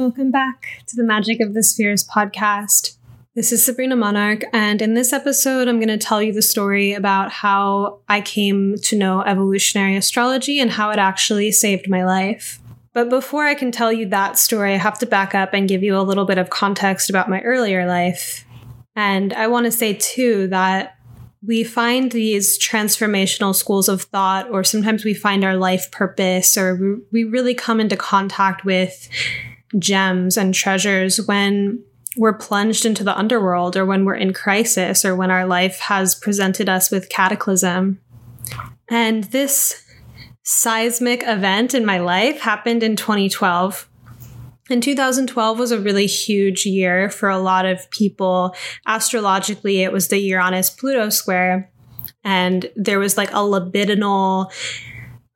[0.00, 2.96] Welcome back to the Magic of the Spheres podcast.
[3.34, 6.94] This is Sabrina Monarch, and in this episode, I'm going to tell you the story
[6.94, 12.60] about how I came to know evolutionary astrology and how it actually saved my life.
[12.94, 15.82] But before I can tell you that story, I have to back up and give
[15.82, 18.46] you a little bit of context about my earlier life.
[18.96, 20.96] And I want to say, too, that
[21.46, 27.02] we find these transformational schools of thought, or sometimes we find our life purpose, or
[27.12, 29.06] we really come into contact with
[29.78, 31.82] gems and treasures when
[32.16, 36.14] we're plunged into the underworld, or when we're in crisis, or when our life has
[36.14, 38.00] presented us with cataclysm.
[38.90, 39.84] And this
[40.42, 43.88] seismic event in my life happened in 2012.
[44.68, 48.54] And 2012 was a really huge year for a lot of people.
[48.86, 51.70] Astrologically, it was the Uranus Pluto square.
[52.24, 54.52] And there was like a libidinal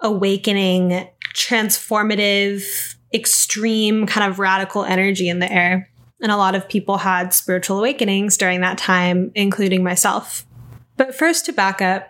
[0.01, 5.89] awakening, transformative, extreme, kind of radical energy in the air.
[6.21, 10.47] And a lot of people had spiritual awakenings during that time, including myself.
[10.97, 12.09] But first, to back up,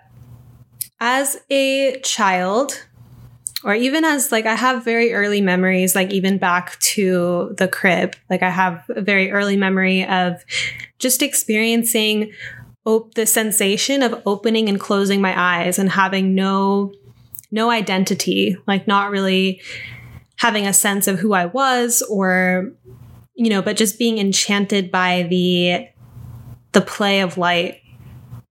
[1.00, 2.86] as a child,
[3.64, 8.14] or even as like I have very early memories, like even back to the crib.
[8.30, 10.44] Like I have a very early memory of
[10.98, 12.32] just experiencing
[12.84, 16.92] op- the sensation of opening and closing my eyes and having no
[17.50, 19.60] no identity, like not really
[20.44, 22.70] having a sense of who I was or
[23.34, 25.88] you know, but just being enchanted by the
[26.72, 27.80] the play of light.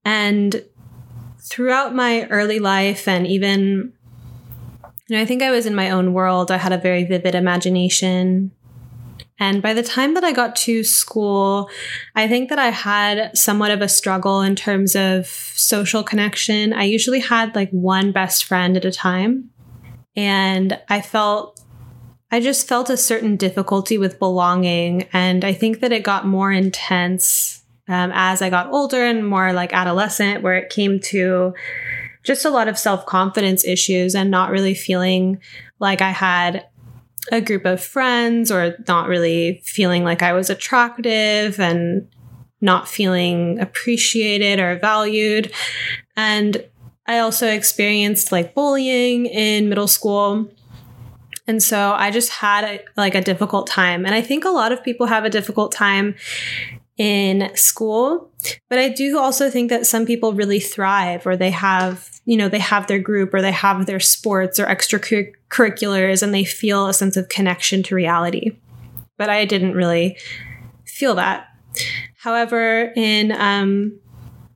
[0.03, 0.66] And
[1.39, 3.94] throughout my early life and even
[5.08, 6.49] you know, I think I was in my own world.
[6.49, 8.49] I had a very vivid imagination.
[9.39, 11.69] And by the time that I got to school,
[12.16, 16.73] I think that I had somewhat of a struggle in terms of social connection.
[16.73, 19.52] I usually had like one best friend at a time.
[20.16, 21.53] And I felt,
[22.34, 25.08] I just felt a certain difficulty with belonging.
[25.14, 29.53] And I think that it got more intense um, as I got older and more
[29.53, 31.54] like adolescent, where it came to
[32.23, 35.42] just a lot of self confidence issues and not really feeling
[35.77, 36.66] like I had
[37.32, 42.10] a group of friends or not really feeling like I was attractive and
[42.61, 45.54] not feeling appreciated or valued.
[46.15, 46.65] And
[47.05, 50.50] I also experienced like bullying in middle school.
[51.48, 54.05] And so I just had a, like a difficult time.
[54.05, 56.15] And I think a lot of people have a difficult time
[56.98, 58.31] in school.
[58.70, 62.49] But I do also think that some people really thrive or they have, you know,
[62.49, 66.93] they have their group or they have their sports or extracurriculars and they feel a
[66.93, 68.58] sense of connection to reality.
[69.17, 70.17] But I didn't really
[70.86, 71.48] feel that.
[72.17, 73.99] However, in um,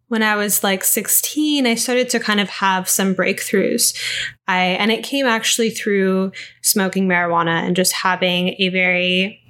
[0.07, 3.97] when I was like 16, I started to kind of have some breakthroughs.
[4.47, 6.31] I and it came actually through
[6.61, 9.41] smoking marijuana and just having a very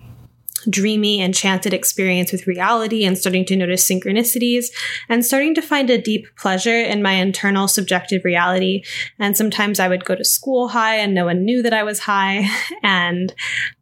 [0.70, 4.66] dreamy, enchanted experience with reality and starting to notice synchronicities
[5.08, 8.84] and starting to find a deep pleasure in my internal subjective reality.
[9.20, 12.00] And sometimes I would go to school high and no one knew that I was
[12.00, 12.50] high.
[12.84, 13.34] And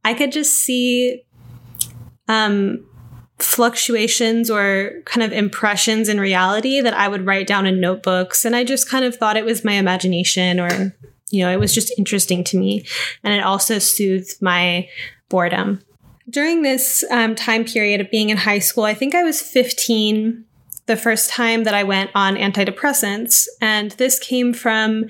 [0.03, 1.23] I could just see,
[2.27, 2.85] um,
[3.40, 8.46] fluctuations or kind of impressions in reality that I would write down in notebooks.
[8.46, 10.96] And I just kind of thought it was my imagination or,
[11.31, 12.85] you know, it was just interesting to me.
[13.24, 14.88] And it also soothed my
[15.29, 15.81] boredom
[16.29, 20.44] during this um, time period of being in high school, I think I was 15
[20.88, 23.47] the first time that I went on antidepressants.
[23.62, 25.06] And this came from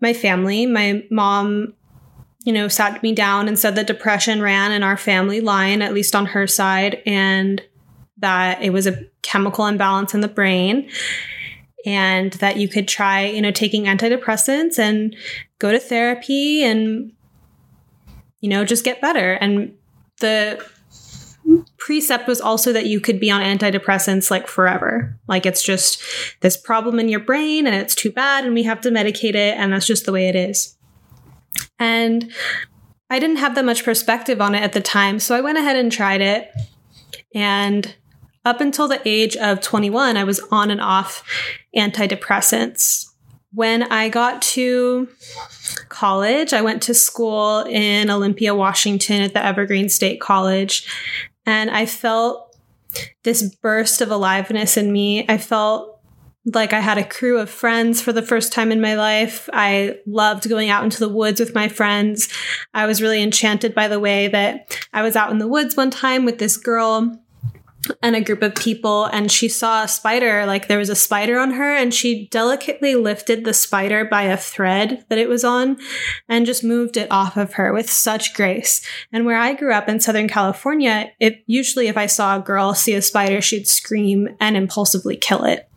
[0.00, 0.66] my family.
[0.66, 1.74] My mom,
[2.44, 5.92] you know, sat me down and said that depression ran in our family line, at
[5.92, 7.62] least on her side, and
[8.18, 10.88] that it was a chemical imbalance in the brain.
[11.86, 15.16] And that you could try, you know, taking antidepressants and
[15.58, 17.12] go to therapy and,
[18.40, 19.34] you know, just get better.
[19.34, 19.74] And
[20.18, 20.62] the
[21.78, 25.16] precept was also that you could be on antidepressants like forever.
[25.28, 26.02] Like it's just
[26.40, 29.56] this problem in your brain and it's too bad and we have to medicate it
[29.56, 30.76] and that's just the way it is.
[31.78, 32.32] And
[33.10, 35.76] I didn't have that much perspective on it at the time, so I went ahead
[35.76, 36.50] and tried it.
[37.34, 37.94] And
[38.44, 41.24] up until the age of 21, I was on and off
[41.76, 43.06] antidepressants.
[43.52, 45.08] When I got to
[45.88, 50.86] college, I went to school in Olympia, Washington at the Evergreen State College,
[51.46, 52.56] and I felt
[53.24, 55.24] this burst of aliveness in me.
[55.28, 55.87] I felt
[56.54, 59.48] like I had a crew of friends for the first time in my life.
[59.52, 62.28] I loved going out into the woods with my friends.
[62.74, 65.90] I was really enchanted by the way that I was out in the woods one
[65.90, 67.18] time with this girl
[68.02, 71.38] and a group of people and she saw a spider like there was a spider
[71.38, 75.78] on her and she delicately lifted the spider by a thread that it was on
[76.28, 79.88] and just moved it off of her with such grace and where i grew up
[79.88, 84.28] in southern california it usually if i saw a girl see a spider she'd scream
[84.40, 85.67] and impulsively kill it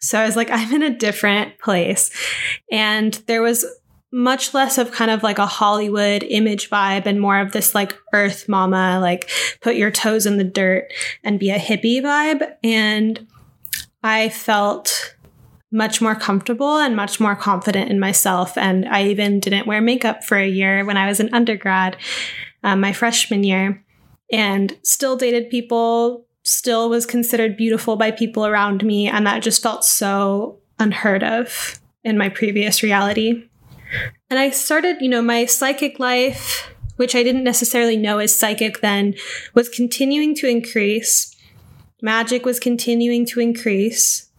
[0.00, 2.10] so i was like i'm in a different place
[2.70, 3.64] and there was
[4.12, 7.96] much less of kind of like a Hollywood image vibe and more of this like
[8.12, 9.30] earth mama, like
[9.60, 10.92] put your toes in the dirt
[11.22, 12.54] and be a hippie vibe.
[12.64, 13.26] And
[14.02, 15.14] I felt
[15.72, 18.58] much more comfortable and much more confident in myself.
[18.58, 21.96] And I even didn't wear makeup for a year when I was an undergrad,
[22.64, 23.84] um, my freshman year,
[24.32, 29.08] and still dated people, still was considered beautiful by people around me.
[29.08, 33.44] And that just felt so unheard of in my previous reality.
[34.30, 38.80] And I started, you know, my psychic life, which I didn't necessarily know as psychic
[38.80, 39.14] then,
[39.54, 41.34] was continuing to increase.
[42.00, 44.30] Magic was continuing to increase.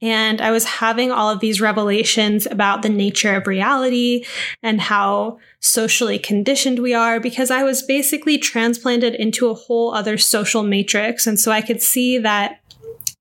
[0.00, 4.24] And I was having all of these revelations about the nature of reality
[4.62, 10.16] and how socially conditioned we are because I was basically transplanted into a whole other
[10.16, 11.26] social matrix.
[11.26, 12.60] And so I could see that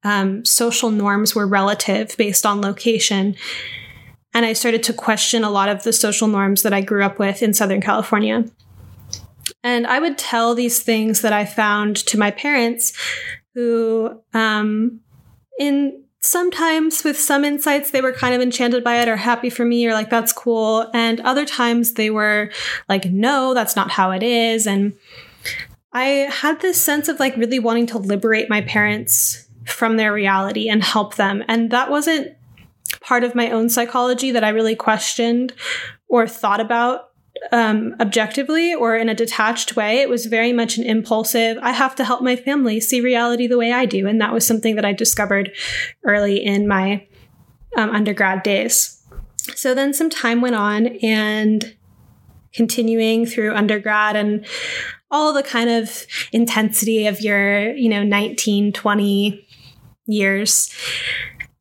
[0.04, 3.36] um, social norms were relative based on location.
[4.34, 7.18] And I started to question a lot of the social norms that I grew up
[7.18, 8.45] with in Southern California.
[9.63, 12.94] And I would tell these things that I found to my parents,
[13.56, 15.00] who, um,
[15.60, 19.65] in sometimes with some insights, they were kind of enchanted by it or happy for
[19.65, 20.89] me or like, that's cool.
[20.93, 22.51] And other times they were
[22.89, 24.67] like, no, that's not how it is.
[24.67, 24.93] And
[25.93, 30.69] I had this sense of like really wanting to liberate my parents from their reality
[30.69, 31.43] and help them.
[31.47, 32.35] And that wasn't
[33.01, 35.53] part of my own psychology that I really questioned
[36.07, 37.06] or thought about
[37.51, 40.00] um, objectively or in a detached way.
[40.00, 43.57] It was very much an impulsive, I have to help my family see reality the
[43.57, 44.07] way I do.
[44.07, 45.51] And that was something that I discovered
[46.04, 47.07] early in my
[47.75, 49.01] um, undergrad days.
[49.56, 51.75] So then some time went on and
[52.54, 54.45] continuing through undergrad and
[55.10, 59.48] all the kind of intensity of your, you know, 19, 20
[60.06, 60.74] years.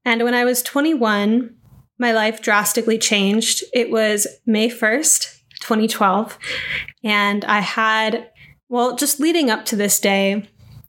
[0.05, 1.55] And when I was 21,
[1.99, 3.65] my life drastically changed.
[3.73, 5.36] It was May 1st,
[5.67, 6.39] 2012.
[7.03, 8.31] And I had,
[8.69, 10.49] well, just leading up to this day,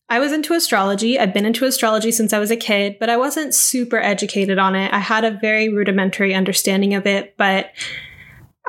[0.10, 1.20] I was into astrology.
[1.20, 4.76] I've been into astrology since I was a kid, but I wasn't super educated on
[4.76, 4.94] it.
[4.94, 7.72] I had a very rudimentary understanding of it, but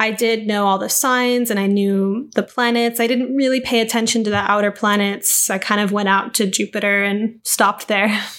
[0.01, 3.01] I did know all the signs and I knew the planets.
[3.01, 5.51] I didn't really pay attention to the outer planets.
[5.51, 8.21] I kind of went out to Jupiter and stopped there.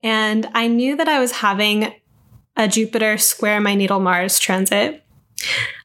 [0.00, 1.92] And I knew that I was having
[2.56, 5.04] a Jupiter square my natal Mars transit.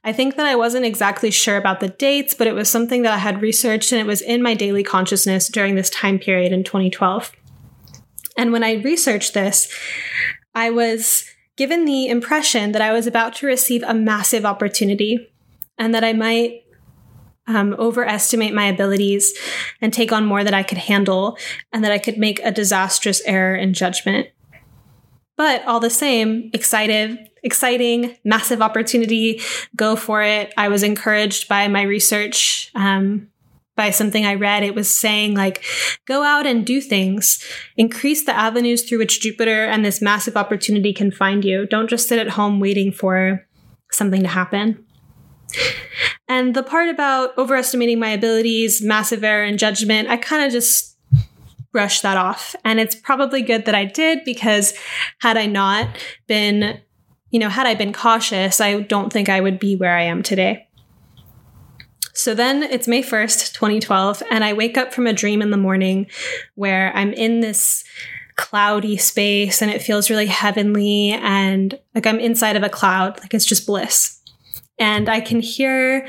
[0.02, 3.12] I think that I wasn't exactly sure about the dates, but it was something that
[3.12, 6.64] I had researched and it was in my daily consciousness during this time period in
[6.64, 7.32] 2012.
[8.36, 9.72] And when I researched this,
[10.54, 11.24] I was
[11.56, 15.30] given the impression that I was about to receive a massive opportunity
[15.78, 16.64] and that I might
[17.46, 19.34] um, overestimate my abilities
[19.80, 21.36] and take on more than I could handle,
[21.72, 24.28] and that I could make a disastrous error in judgment.
[25.36, 29.40] But all the same, excited, exciting, massive opportunity,
[29.76, 30.54] go for it.
[30.56, 33.28] I was encouraged by my research, um,
[33.76, 34.62] by something I read.
[34.62, 35.64] It was saying, like,
[36.06, 37.44] go out and do things,
[37.76, 41.66] increase the avenues through which Jupiter and this massive opportunity can find you.
[41.66, 43.44] Don't just sit at home waiting for
[43.90, 44.84] something to happen.
[46.28, 50.93] And the part about overestimating my abilities, massive error in judgment, I kind of just
[51.74, 52.54] brushed that off.
[52.64, 54.72] And it's probably good that I did because
[55.20, 55.88] had I not
[56.28, 56.80] been,
[57.30, 60.22] you know, had I been cautious, I don't think I would be where I am
[60.22, 60.68] today.
[62.14, 65.56] So then it's May 1st, 2012, and I wake up from a dream in the
[65.56, 66.06] morning
[66.54, 67.82] where I'm in this
[68.36, 73.34] cloudy space and it feels really heavenly and like I'm inside of a cloud, like
[73.34, 74.22] it's just bliss
[74.78, 76.08] and I can hear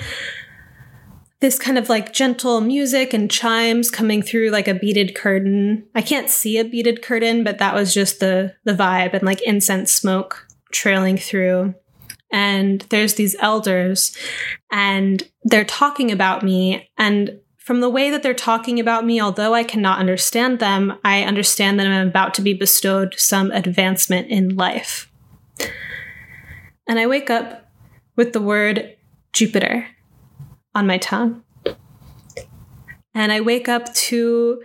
[1.42, 5.86] this kind of like gentle music and chimes coming through like a beaded curtain.
[5.94, 9.42] I can't see a beaded curtain, but that was just the the vibe and like
[9.42, 11.76] incense smoke trailing through.
[12.32, 14.16] And there's these elders
[14.72, 19.56] and they're talking about me and from the way that they're talking about me, although
[19.56, 24.56] I cannot understand them, I understand that I'm about to be bestowed some advancement in
[24.56, 25.12] life.
[26.88, 27.72] And I wake up
[28.16, 28.96] with the word
[29.34, 29.88] Jupiter
[30.76, 31.42] on my tongue.
[33.16, 34.62] And I wake up to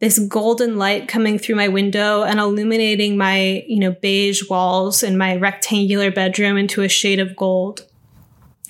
[0.00, 5.16] this golden light coming through my window and illuminating my, you know, beige walls in
[5.16, 7.86] my rectangular bedroom into a shade of gold.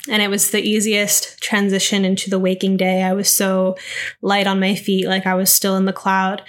[0.09, 3.02] And it was the easiest transition into the waking day.
[3.02, 3.76] I was so
[4.23, 6.43] light on my feet, like I was still in the cloud.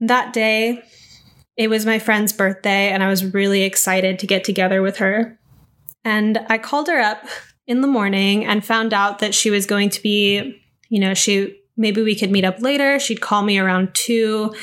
[0.00, 0.82] That day,
[1.56, 5.38] it was my friend's birthday, and I was really excited to get together with her.
[6.04, 7.24] And I called her up
[7.66, 11.58] in the morning and found out that she was going to be, you know, she
[11.76, 12.98] maybe we could meet up later.
[12.98, 14.54] She'd call me around two.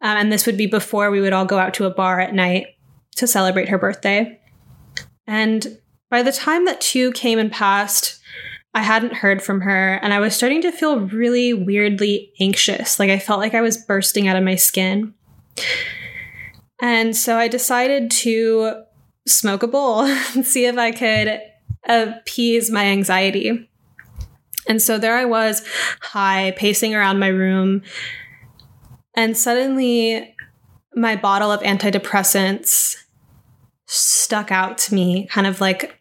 [0.00, 2.34] Um, and this would be before we would all go out to a bar at
[2.34, 2.68] night
[3.16, 4.40] to celebrate her birthday.
[5.26, 5.78] And
[6.10, 8.20] by the time that two came and passed,
[8.74, 12.98] I hadn't heard from her, and I was starting to feel really weirdly anxious.
[12.98, 15.14] Like I felt like I was bursting out of my skin.
[16.80, 18.82] And so I decided to
[19.26, 20.02] smoke a bowl
[20.34, 21.40] and see if I could
[21.88, 23.68] Uh, appease my anxiety.
[24.68, 25.62] And so there I was,
[26.00, 27.82] high, pacing around my room.
[29.14, 30.34] And suddenly,
[30.94, 32.96] my bottle of antidepressants
[33.86, 35.96] stuck out to me, kind of like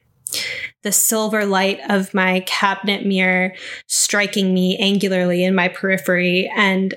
[0.81, 3.53] the silver light of my cabinet mirror
[3.87, 6.51] striking me angularly in my periphery.
[6.55, 6.93] And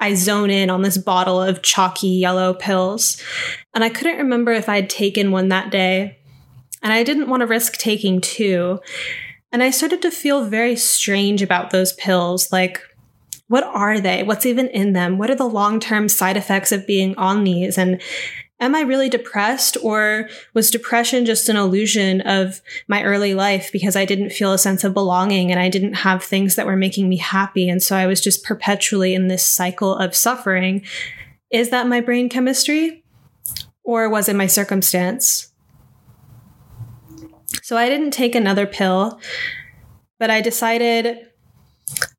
[0.00, 3.20] I zone in on this bottle of chalky yellow pills.
[3.74, 6.17] And I couldn't remember if I'd taken one that day.
[6.88, 8.80] And I didn't want to risk taking two.
[9.52, 12.50] And I started to feel very strange about those pills.
[12.50, 12.80] Like,
[13.48, 14.22] what are they?
[14.22, 15.18] What's even in them?
[15.18, 17.76] What are the long term side effects of being on these?
[17.76, 18.00] And
[18.58, 23.94] am I really depressed or was depression just an illusion of my early life because
[23.94, 27.06] I didn't feel a sense of belonging and I didn't have things that were making
[27.06, 27.68] me happy?
[27.68, 30.86] And so I was just perpetually in this cycle of suffering.
[31.50, 33.04] Is that my brain chemistry
[33.84, 35.47] or was it my circumstance?
[37.68, 39.20] So I didn't take another pill,
[40.18, 41.18] but I decided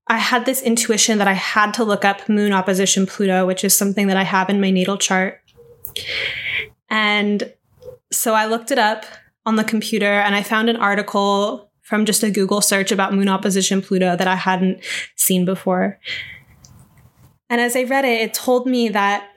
[0.06, 3.76] I had this intuition that I had to look up moon opposition Pluto, which is
[3.76, 5.42] something that I have in my natal chart.
[6.88, 7.52] And
[8.12, 9.08] so I looked it up
[9.44, 13.28] on the computer and I found an article from just a Google search about moon
[13.28, 14.84] opposition Pluto that I hadn't
[15.16, 16.00] seen before.
[17.50, 19.28] And as I read it, it told me that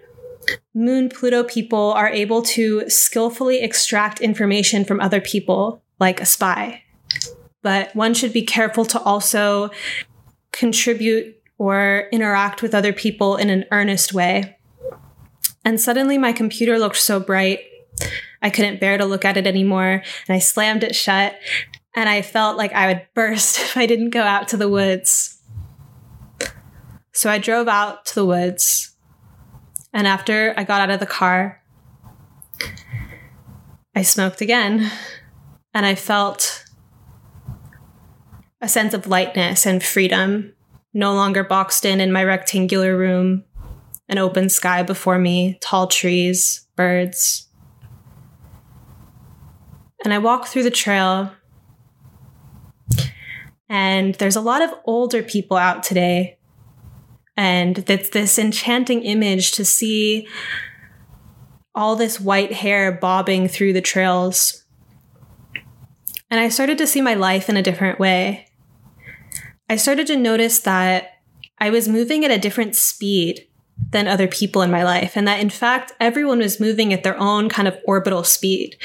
[0.75, 6.83] moon Pluto people are able to skillfully extract information from other people, like a spy.
[7.63, 9.71] But one should be careful to also
[10.51, 14.59] contribute or interact with other people in an earnest way.
[15.65, 17.61] And suddenly my computer looked so bright.
[18.43, 20.03] I couldn't bear to look at it anymore.
[20.27, 21.39] And I slammed it shut.
[21.95, 25.41] And I felt like I would burst if I didn't go out to the woods.
[27.13, 28.97] So I drove out to the woods.
[29.93, 31.63] And after I got out of the car,
[33.95, 34.91] I smoked again.
[35.75, 36.65] And I felt
[38.61, 40.53] a sense of lightness and freedom,
[40.95, 43.45] no longer boxed in in my rectangular room
[44.09, 47.49] an open sky before me, tall trees, birds.
[50.05, 51.33] And I walk through the trail,
[53.69, 56.39] and there's a lot of older people out today.
[57.37, 60.29] And it's this enchanting image to see
[61.75, 64.62] all this white hair bobbing through the trails.
[66.33, 68.47] And I started to see my life in a different way.
[69.69, 71.11] I started to notice that
[71.59, 73.47] I was moving at a different speed
[73.91, 75.15] than other people in my life.
[75.15, 78.77] And that in fact, everyone was moving at their own kind of orbital speed.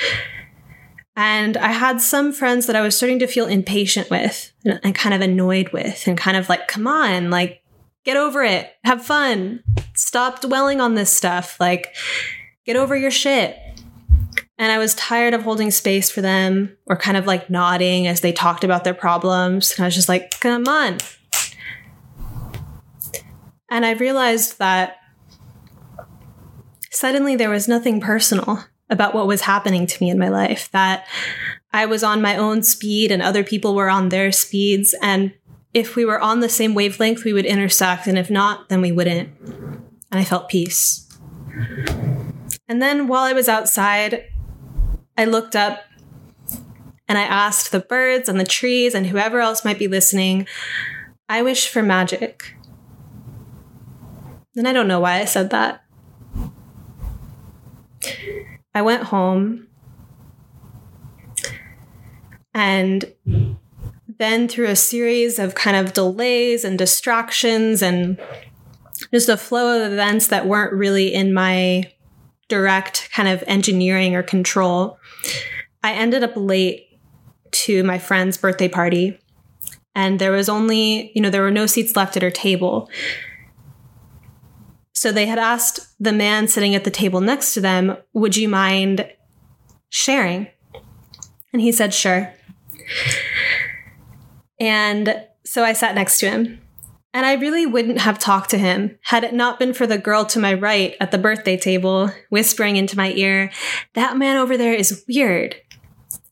[1.16, 5.16] And I had some friends that I was starting to feel impatient with and, kind
[5.16, 7.64] of annoyed with, and kind of like, come on, like,
[8.04, 9.64] get over it, have fun,
[9.96, 11.96] stop dwelling on this stuff, like,
[12.66, 13.58] get over your shit.
[14.60, 18.22] And I was tired of holding space for them or kind of like nodding as
[18.22, 19.74] they talked about their problems.
[19.76, 20.98] And I was just like, come on,
[23.70, 24.98] and I realized that
[26.92, 31.06] suddenly there was nothing personal about what was happening to me in my life, that
[31.74, 34.96] I was on my own speed and other people were on their speeds.
[35.02, 35.34] And
[35.74, 38.08] if we were on the same wavelength, we would intersect.
[38.08, 39.38] And if not, then we wouldn't.
[39.40, 41.04] And I felt peace.
[42.70, 44.26] And then while I was outside,
[45.18, 45.84] I looked up
[47.08, 50.48] and I asked the birds and the trees and whoever else might be listening,
[51.28, 52.54] I wish for magic.
[54.56, 55.84] And I don't know why I said that.
[58.74, 59.68] I went home
[62.54, 63.14] and
[64.20, 68.20] then through a series of kind of delays and distractions and
[69.14, 71.92] just a flow of events that weren't really in my
[72.48, 75.00] direct kind of engineering or control,
[75.84, 77.00] I ended up late
[77.52, 79.20] to my friend's birthday party.
[79.96, 82.90] And there was only, you know, there were no seats left at her table.
[84.94, 88.50] So they had asked the man sitting at the table next to them, Would you
[88.50, 89.12] mind
[89.90, 90.48] sharing?
[91.54, 92.34] And he said, Sure.
[94.60, 96.62] And so I sat next to him.
[97.18, 100.24] And I really wouldn't have talked to him had it not been for the girl
[100.26, 103.50] to my right at the birthday table whispering into my ear,
[103.96, 105.56] That man over there is weird.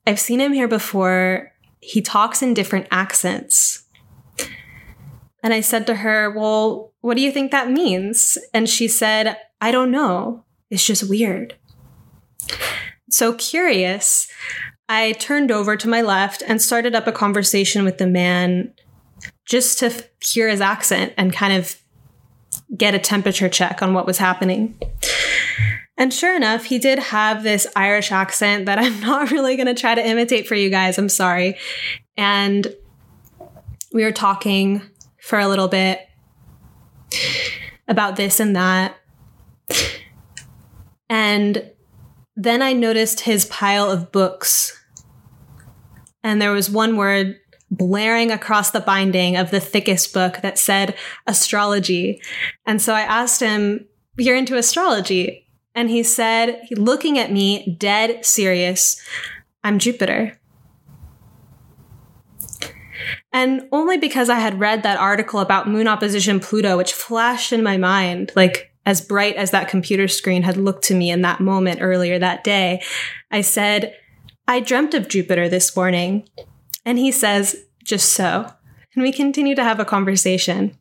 [0.06, 1.54] I've seen him here before.
[1.80, 3.88] He talks in different accents.
[5.42, 8.38] And I said to her, Well, what do you think that means?
[8.54, 10.46] And she said, I don't know.
[10.70, 11.56] It's just weird.
[13.10, 14.28] So curious,
[14.88, 18.75] I turned over to my left and started up a conversation with the man
[19.46, 21.80] just to hear his accent and kind of
[22.76, 24.78] get a temperature check on what was happening.
[25.98, 29.80] And sure enough, he did have this Irish accent that I'm not really going to
[29.80, 30.98] try to imitate for you guys.
[30.98, 31.58] I'm sorry.
[32.18, 32.74] And
[33.94, 34.82] we were talking
[35.22, 36.02] for a little bit
[37.88, 38.98] about this and that.
[41.10, 41.72] And
[42.36, 44.82] then I noticed his pile of books.
[46.24, 47.38] And there was one word
[47.72, 50.96] blaring across the binding of the thickest book that said
[51.28, 52.22] astrology.
[52.66, 53.86] And so I asked him,
[54.18, 55.46] You're into astrology?
[55.76, 59.00] And he said, looking at me, dead serious,
[59.62, 60.40] I'm Jupiter.
[63.34, 67.62] And only because I had read that article about moon opposition Pluto, which flashed in
[67.62, 71.42] my mind, like as bright as that computer screen had looked to me in that
[71.42, 72.82] moment earlier that day,
[73.30, 73.94] I said,
[74.48, 76.30] I dreamt of Jupiter this morning.
[76.86, 78.52] And he says, just so.
[78.94, 80.78] And we continue to have a conversation.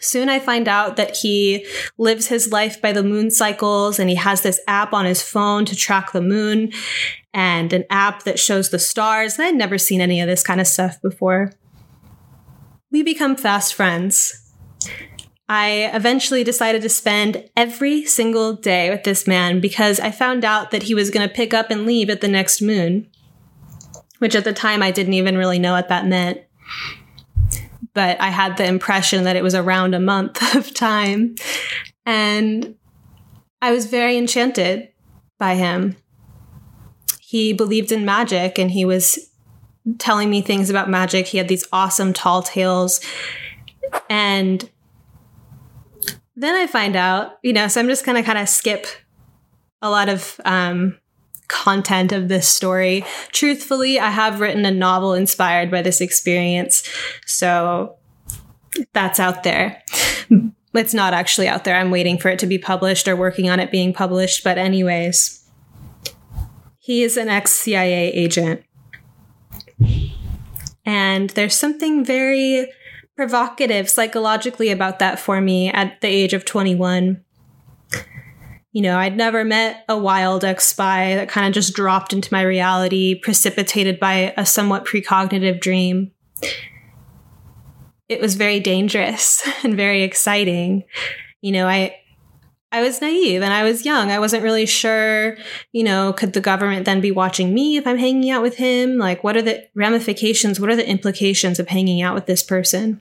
[0.00, 4.16] Soon I find out that he lives his life by the moon cycles and he
[4.16, 6.72] has this app on his phone to track the moon
[7.34, 9.38] and an app that shows the stars.
[9.38, 11.52] And I'd never seen any of this kind of stuff before.
[12.90, 14.52] We become fast friends.
[15.48, 20.70] I eventually decided to spend every single day with this man because I found out
[20.70, 23.08] that he was going to pick up and leave at the next moon
[24.18, 26.40] which at the time I didn't even really know what that meant.
[27.94, 31.34] But I had the impression that it was around a month of time.
[32.06, 32.76] And
[33.60, 34.88] I was very enchanted
[35.38, 35.96] by him.
[37.20, 39.30] He believed in magic and he was
[39.98, 41.26] telling me things about magic.
[41.26, 43.00] He had these awesome tall tales.
[44.08, 44.68] And
[46.36, 48.86] then I find out, you know, so I'm just going to kind of skip
[49.82, 50.98] a lot of um,
[51.48, 53.04] content of this story.
[53.32, 56.88] Truthfully, I have written a novel inspired by this experience.
[57.26, 57.96] So
[58.92, 59.82] that's out there.
[60.74, 61.76] It's not actually out there.
[61.76, 64.44] I'm waiting for it to be published or working on it being published.
[64.44, 65.44] But, anyways,
[66.78, 68.62] he is an ex CIA agent.
[70.84, 72.70] And there's something very
[73.16, 77.24] provocative psychologically about that for me at the age of 21
[78.72, 82.32] you know, I'd never met a wild ex spy that kind of just dropped into
[82.32, 86.12] my reality, precipitated by a somewhat precognitive dream.
[88.08, 90.84] It was very dangerous and very exciting.
[91.40, 91.96] You know, I
[92.70, 94.10] I was naive and I was young.
[94.10, 95.38] I wasn't really sure,
[95.72, 98.98] you know, could the government then be watching me if I'm hanging out with him?
[98.98, 100.60] Like, what are the ramifications?
[100.60, 103.00] What are the implications of hanging out with this person?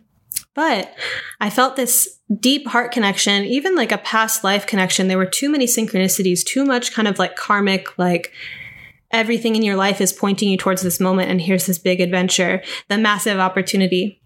[0.57, 0.91] But
[1.39, 5.07] I felt this deep heart connection, even like a past life connection.
[5.07, 8.33] There were too many synchronicities, too much kind of like karmic, like
[9.11, 11.29] everything in your life is pointing you towards this moment.
[11.29, 14.19] And here's this big adventure, the massive opportunity.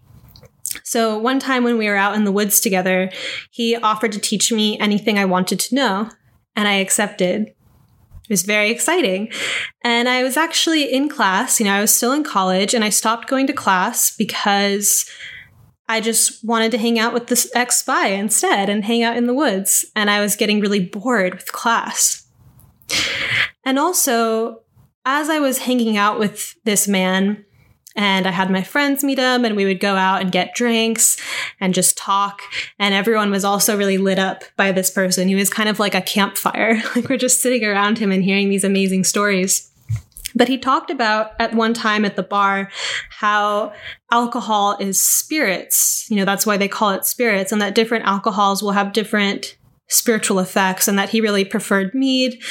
[0.82, 3.10] So one time when we were out in the woods together,
[3.50, 6.08] he offered to teach me anything I wanted to know,
[6.56, 7.48] and I accepted.
[7.48, 9.30] It was very exciting.
[9.84, 12.88] And I was actually in class, you know, I was still in college, and I
[12.88, 15.04] stopped going to class because
[15.88, 19.26] I just wanted to hang out with this ex spy instead and hang out in
[19.26, 19.84] the woods.
[19.94, 22.26] And I was getting really bored with class.
[23.64, 24.62] And also,
[25.04, 27.44] as I was hanging out with this man,
[27.94, 31.18] and I had my friends meet him, and we would go out and get drinks
[31.60, 32.40] and just talk.
[32.78, 35.28] And everyone was also really lit up by this person.
[35.28, 36.82] He was kind of like a campfire.
[36.96, 39.71] Like we're just sitting around him and hearing these amazing stories.
[40.34, 42.70] But he talked about at one time at the bar
[43.10, 43.72] how
[44.10, 46.06] alcohol is spirits.
[46.08, 49.56] You know, that's why they call it spirits, and that different alcohols will have different
[49.88, 52.42] spiritual effects, and that he really preferred mead,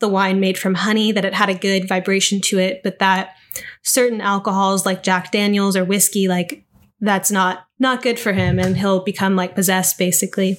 [0.00, 3.34] the wine made from honey, that it had a good vibration to it, but that
[3.82, 6.64] certain alcohols like Jack Daniels or whiskey, like
[7.00, 10.58] that's not not good for him, and he'll become like possessed basically.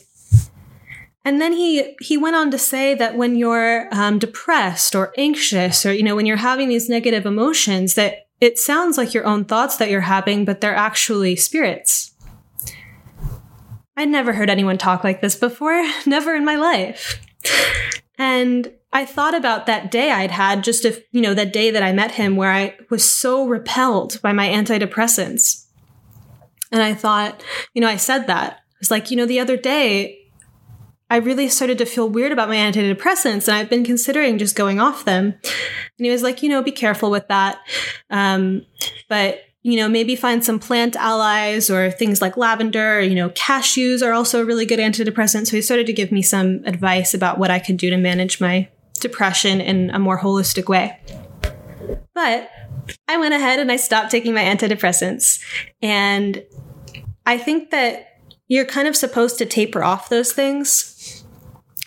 [1.24, 5.86] And then he he went on to say that when you're um, depressed or anxious,
[5.86, 9.46] or you know, when you're having these negative emotions, that it sounds like your own
[9.46, 12.14] thoughts that you're having, but they're actually spirits.
[13.96, 17.22] I'd never heard anyone talk like this before, never in my life.
[18.18, 21.84] And I thought about that day I'd had just if, you know, that day that
[21.84, 25.68] I met him where I was so repelled by my antidepressants.
[26.72, 28.54] And I thought, you know, I said that.
[28.54, 30.21] I was like, you know, the other day
[31.12, 34.80] I really started to feel weird about my antidepressants and I've been considering just going
[34.80, 35.26] off them.
[35.44, 37.60] And he was like, you know, be careful with that.
[38.10, 38.66] Um,
[39.10, 44.02] but you know, maybe find some plant allies or things like lavender, you know, cashews
[44.02, 45.48] are also a really good antidepressant.
[45.48, 48.40] So he started to give me some advice about what I could do to manage
[48.40, 48.70] my
[49.02, 50.98] depression in a more holistic way.
[52.16, 52.50] But
[53.10, 55.42] I went ahead and I stopped taking my antidepressants.
[55.82, 56.42] And
[57.26, 58.08] I think that
[58.48, 60.91] you're kind of supposed to taper off those things.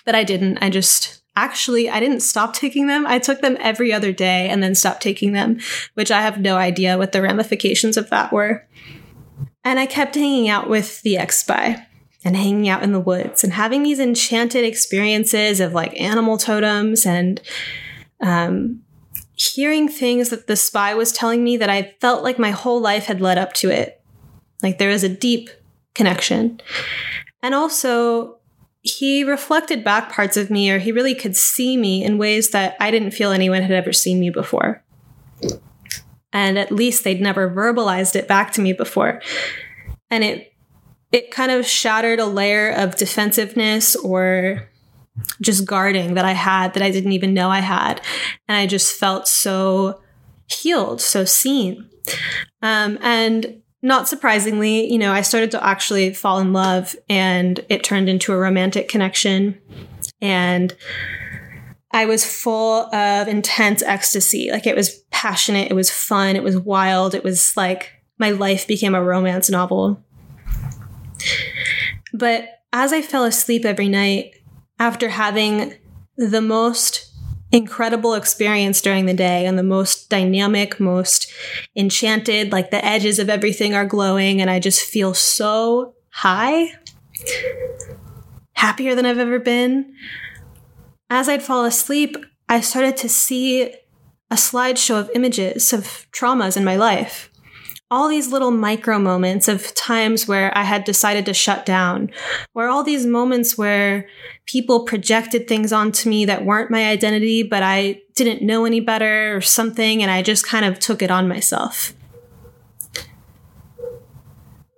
[0.05, 0.59] But I didn't.
[0.59, 3.07] I just actually I didn't stop taking them.
[3.07, 5.59] I took them every other day and then stopped taking them,
[5.95, 8.67] which I have no idea what the ramifications of that were.
[9.65, 11.87] And I kept hanging out with the ex-spy
[12.25, 17.07] and hanging out in the woods and having these enchanted experiences of like animal totems
[17.07, 17.41] and
[18.21, 18.83] um,
[19.35, 23.07] hearing things that the spy was telling me that I felt like my whole life
[23.07, 24.01] had led up to it.
[24.63, 25.51] Like there was a deep
[25.95, 26.61] connection.
[27.43, 28.39] And also,
[28.85, 32.77] he reflected back parts of me, or he really could see me in ways that
[32.79, 34.85] I didn't feel anyone had ever seen me before.
[36.35, 39.23] And at least they'd never verbalized it back to me before.
[40.11, 40.53] And it
[41.13, 44.69] it kind of shattered a layer of defensiveness or
[45.41, 48.03] just guarding that I had that I didn't even know I had.
[48.49, 50.03] And I just felt so
[50.47, 51.89] healed, so seen.
[52.61, 57.85] Um, and not surprisingly, you know, I started to actually fall in love and it
[57.85, 59.61] turned into a romantic connection.
[60.23, 60.75] And
[61.93, 64.49] I was full of intense ecstasy.
[64.51, 67.15] Like it was passionate, it was fun, it was wild.
[67.15, 70.03] It was like my life became a romance novel.
[72.15, 74.37] But as I fell asleep every night
[74.79, 75.75] after having
[76.17, 77.14] the most
[77.55, 81.33] incredible experience during the day and the most dynamic, most
[81.77, 82.51] enchanted.
[82.51, 86.73] Like the edges of everything are glowing, and I just feel so high,
[88.55, 89.95] happier than I've ever been.
[91.09, 92.17] As I'd fall asleep,
[92.49, 93.63] I started to see
[94.31, 97.31] a slideshow of images of traumas in my life
[97.95, 102.11] all these little micro moments of times where I had decided to shut down,
[102.53, 104.09] where all these moments where
[104.47, 109.37] people projected things onto me that weren't my identity, but I didn't know any better
[109.37, 111.95] or something, and I just kind of took it on myself.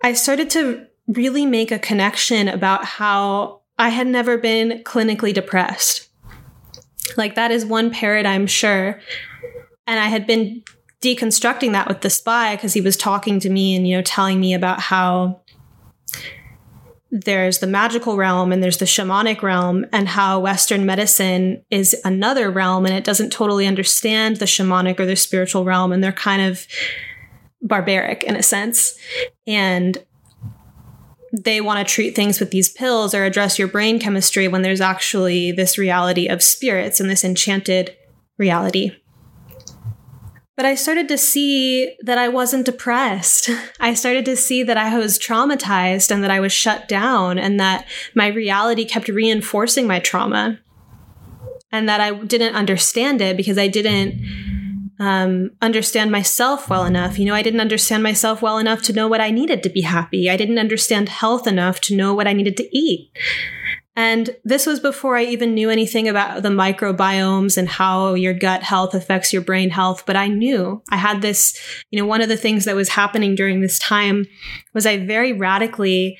[0.04, 6.10] I started to really make a connection about how I had never been clinically depressed.
[7.16, 9.00] Like, that is one paradigm, sure.
[9.86, 10.64] And I had been
[11.02, 14.40] deconstructing that with the spy because he was talking to me and you know telling
[14.40, 15.40] me about how
[17.10, 22.50] there's the magical realm and there's the shamanic realm and how western medicine is another
[22.50, 26.42] realm and it doesn't totally understand the shamanic or the spiritual realm and they're kind
[26.42, 26.66] of
[27.62, 28.98] barbaric in a sense.
[29.46, 30.02] And
[31.32, 34.80] they want to treat things with these pills or address your brain chemistry when there's
[34.80, 37.94] actually this reality of spirits and this enchanted
[38.38, 38.92] reality
[40.56, 43.50] but I started to see that I wasn't depressed.
[43.80, 47.60] I started to see that I was traumatized and that I was shut down and
[47.60, 50.58] that my reality kept reinforcing my trauma
[51.70, 54.22] and that I didn't understand it because I didn't
[54.98, 57.18] um, understand myself well enough.
[57.18, 59.82] You know, I didn't understand myself well enough to know what I needed to be
[59.82, 60.30] happy.
[60.30, 63.10] I didn't understand health enough to know what I needed to eat.
[63.98, 68.62] And this was before I even knew anything about the microbiomes and how your gut
[68.62, 70.04] health affects your brain health.
[70.04, 71.58] But I knew I had this,
[71.90, 74.26] you know, one of the things that was happening during this time
[74.74, 76.18] was I very radically,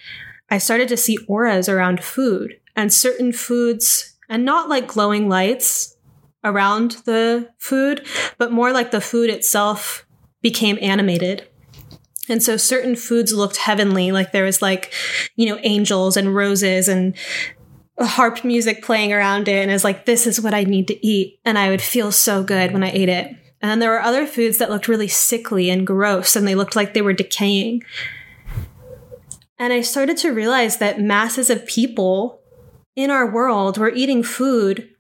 [0.49, 5.97] I started to see auras around food and certain foods and not like glowing lights
[6.45, 8.07] around the food,
[8.39, 10.07] but more like the food itself
[10.41, 11.47] became animated.
[12.29, 14.93] And so certain foods looked heavenly, like there was like,
[15.37, 17.15] you know, angels and roses and
[17.99, 21.41] harp music playing around it and is like, this is what I need to eat.
[21.45, 23.29] And I would feel so good when I ate it.
[23.63, 26.77] And then there were other foods that looked really sickly and gross and they looked
[26.77, 27.83] like they were decaying.
[29.59, 32.41] And I started to realize that masses of people
[32.95, 34.91] in our world were eating food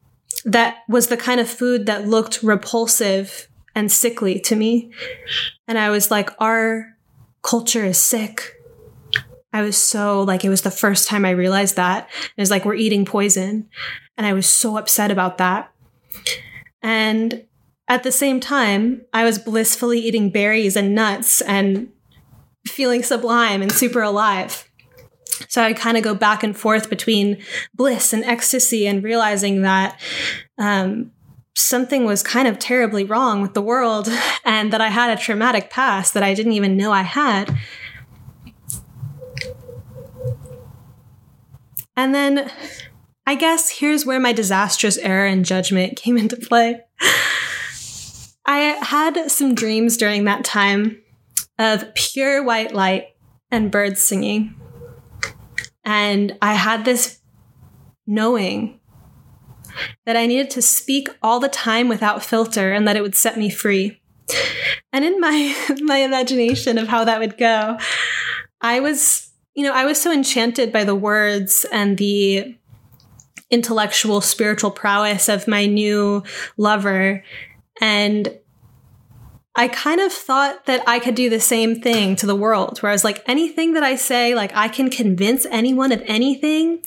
[0.45, 4.91] that was the kind of food that looked repulsive and sickly to me.
[5.69, 6.97] And I was like, our
[7.43, 8.56] culture is sick.
[9.57, 12.11] I was so like, it was the first time I realized that.
[12.37, 13.71] It was like, we're eating poison.
[14.19, 15.73] And I was so upset about that.
[16.83, 17.47] And
[17.89, 21.89] at the same time, I was blissfully eating berries and nuts and
[22.67, 24.69] feeling sublime and super alive.
[25.49, 27.43] So I kind of go back and forth between
[27.73, 29.99] bliss and ecstasy and realizing that
[30.59, 31.13] um,
[31.55, 34.11] something was kind of terribly wrong with the world
[34.45, 37.57] and that I had a traumatic past that I didn't even know I had.
[41.97, 42.51] And then
[43.27, 46.83] I guess here's where my disastrous error in judgment came into play.
[48.47, 51.03] I had some dreams during that time
[51.59, 53.09] of pure white light
[53.51, 54.55] and birds singing.
[55.85, 57.21] And I had this
[58.07, 58.81] knowing
[60.05, 63.37] that I needed to speak all the time without filter and that it would set
[63.37, 64.01] me free.
[64.93, 67.79] And in my my imagination of how that would go,
[68.61, 69.26] I was,
[69.57, 72.57] you know, I was so enchanted by the words and the
[73.51, 76.23] intellectual spiritual prowess of my new
[76.57, 77.25] lover
[77.81, 78.39] and
[79.59, 82.91] I kind of thought that I could do the same thing to the world, where
[82.91, 86.83] I was like, anything that I say, like I can convince anyone of anything.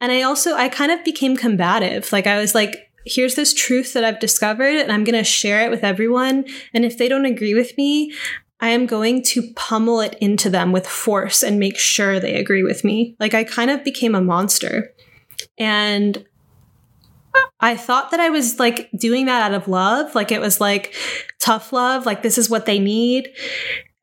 [0.00, 2.10] And I also, I kind of became combative.
[2.12, 5.66] Like I was like, here's this truth that I've discovered and I'm going to share
[5.66, 6.46] it with everyone.
[6.72, 8.14] And if they don't agree with me,
[8.64, 12.62] I am going to pummel it into them with force and make sure they agree
[12.62, 13.14] with me.
[13.20, 14.94] Like I kind of became a monster.
[15.58, 16.24] And
[17.60, 20.14] I thought that I was like doing that out of love.
[20.14, 20.94] Like it was like
[21.38, 23.28] tough love, like this is what they need.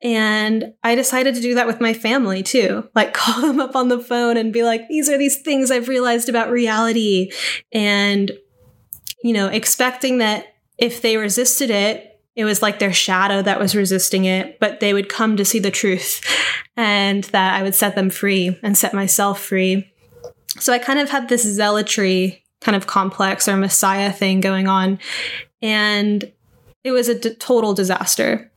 [0.00, 2.88] And I decided to do that with my family too.
[2.94, 5.88] Like call them up on the phone and be like, these are these things I've
[5.88, 7.32] realized about reality.
[7.72, 8.30] And,
[9.24, 13.76] you know, expecting that if they resisted it, it was like their shadow that was
[13.76, 16.20] resisting it, but they would come to see the truth
[16.76, 19.92] and that I would set them free and set myself free.
[20.58, 24.98] So I kind of had this zealotry kind of complex or messiah thing going on.
[25.60, 26.32] And
[26.84, 28.50] it was a d- total disaster.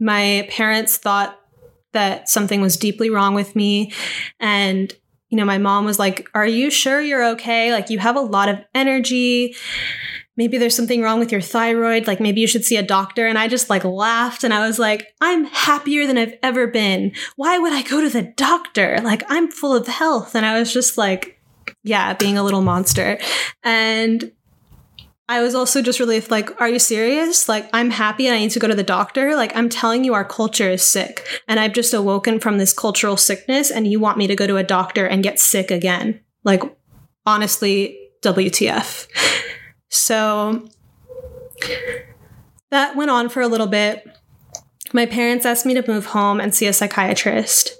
[0.00, 1.38] My parents thought
[1.92, 3.92] that something was deeply wrong with me.
[4.40, 4.92] And,
[5.28, 7.72] you know, my mom was like, Are you sure you're okay?
[7.72, 9.54] Like, you have a lot of energy.
[10.36, 12.06] Maybe there's something wrong with your thyroid.
[12.06, 13.26] Like, maybe you should see a doctor.
[13.26, 17.12] And I just like laughed and I was like, I'm happier than I've ever been.
[17.36, 18.98] Why would I go to the doctor?
[19.02, 20.34] Like, I'm full of health.
[20.34, 21.38] And I was just like,
[21.82, 23.18] yeah, being a little monster.
[23.62, 24.32] And
[25.28, 27.48] I was also just really like, are you serious?
[27.48, 29.34] Like, I'm happy and I need to go to the doctor.
[29.36, 31.26] Like, I'm telling you, our culture is sick.
[31.48, 34.56] And I've just awoken from this cultural sickness, and you want me to go to
[34.56, 36.20] a doctor and get sick again.
[36.44, 36.62] Like,
[37.24, 39.06] honestly, WTF.
[39.92, 40.68] So
[42.70, 44.08] that went on for a little bit.
[44.94, 47.76] My parents asked me to move home and see a psychiatrist.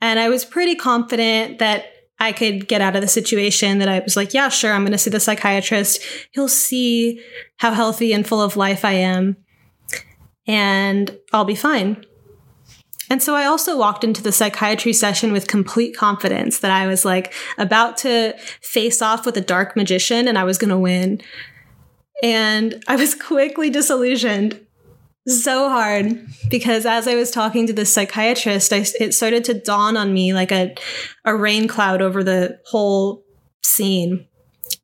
[0.00, 1.84] And I was pretty confident that
[2.18, 4.92] I could get out of the situation that I was like, yeah, sure, I'm going
[4.92, 6.02] to see the psychiatrist.
[6.30, 7.20] He'll see
[7.58, 9.36] how healthy and full of life I am,
[10.46, 12.06] and I'll be fine.
[13.12, 17.04] And so I also walked into the psychiatry session with complete confidence that I was
[17.04, 21.20] like about to face off with a dark magician and I was going to win.
[22.22, 24.58] And I was quickly disillusioned
[25.28, 29.98] so hard because as I was talking to the psychiatrist, I, it started to dawn
[29.98, 30.74] on me like a,
[31.26, 33.24] a rain cloud over the whole
[33.62, 34.26] scene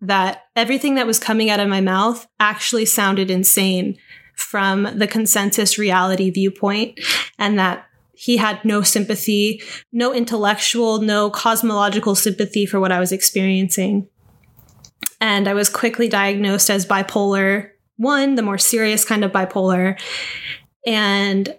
[0.03, 3.97] that everything that was coming out of my mouth actually sounded insane
[4.37, 7.01] from the consensus reality viewpoint
[7.38, 7.88] and that
[8.18, 14.09] he had no sympathy, no intellectual, no cosmological sympathy for what I was experiencing.
[15.20, 20.00] And I was quickly diagnosed as bipolar one, the more serious kind of bipolar,
[20.85, 21.57] and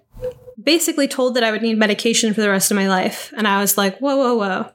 [0.62, 3.34] basically told that I would need medication for the rest of my life.
[3.38, 4.72] And I was like, whoa, whoa, whoa.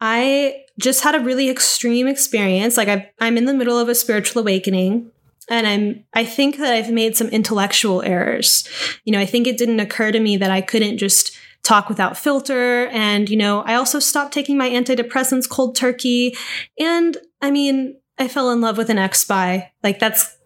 [0.00, 2.78] I just had a really extreme experience.
[2.78, 5.10] Like i I'm in the middle of a spiritual awakening
[5.48, 8.68] and I'm I think that I've made some intellectual errors.
[9.04, 12.16] You know, I think it didn't occur to me that I couldn't just talk without
[12.16, 16.36] filter and you know, I also stopped taking my antidepressants cold turkey
[16.78, 19.72] and I mean, I fell in love with an ex spy.
[19.82, 20.36] Like that's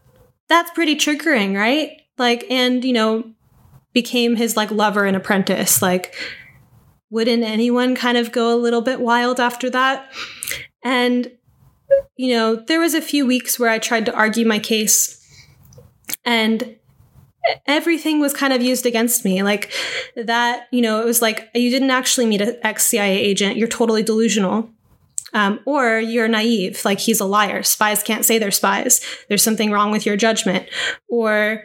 [0.48, 1.92] that's pretty triggering, right?
[2.16, 3.32] Like and you know
[3.92, 5.82] became his like lover and apprentice.
[5.82, 6.14] Like
[7.11, 10.11] wouldn't anyone kind of go a little bit wild after that?
[10.84, 11.30] And
[12.16, 15.14] you know, there was a few weeks where I tried to argue my case
[16.24, 16.76] and
[17.66, 19.72] everything was kind of used against me like
[20.16, 23.66] that you know it was like you didn't actually meet an ex cia agent you're
[23.66, 24.68] totally delusional
[25.34, 27.62] um, or you're naive, like he's a liar.
[27.62, 29.04] Spies can't say they're spies.
[29.28, 30.68] There's something wrong with your judgment.
[31.08, 31.64] Or,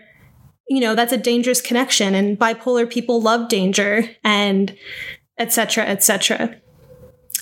[0.68, 4.76] you know, that's a dangerous connection, and bipolar people love danger, and
[5.38, 5.86] etc.
[5.86, 6.58] etc.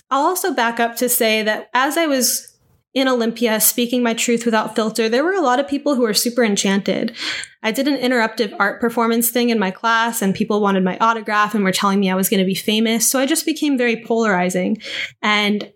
[0.10, 2.51] I'll also back up to say that as I was
[2.94, 6.14] in Olympia speaking my truth without filter, there were a lot of people who were
[6.14, 7.16] super enchanted.
[7.64, 11.56] I did an interruptive art performance thing in my class, and people wanted my autograph
[11.56, 13.10] and were telling me I was going to be famous.
[13.10, 14.82] So I just became very polarizing.
[15.22, 15.72] And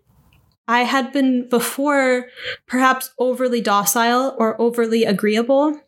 [0.68, 2.26] I had been before
[2.68, 5.80] perhaps overly docile or overly agreeable.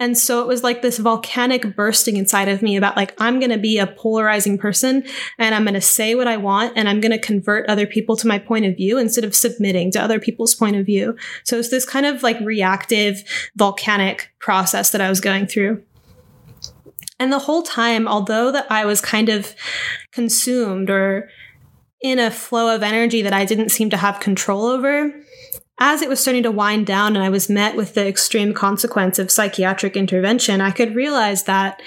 [0.00, 3.52] And so it was like this volcanic bursting inside of me about like, I'm going
[3.52, 5.04] to be a polarizing person
[5.38, 8.16] and I'm going to say what I want and I'm going to convert other people
[8.16, 11.16] to my point of view instead of submitting to other people's point of view.
[11.44, 13.22] So it's this kind of like reactive
[13.54, 15.82] volcanic process that I was going through.
[17.20, 19.54] And the whole time, although that I was kind of
[20.10, 21.30] consumed or
[22.02, 25.14] in a flow of energy that I didn't seem to have control over,
[25.78, 29.18] as it was starting to wind down and I was met with the extreme consequence
[29.18, 31.82] of psychiatric intervention, I could realize that,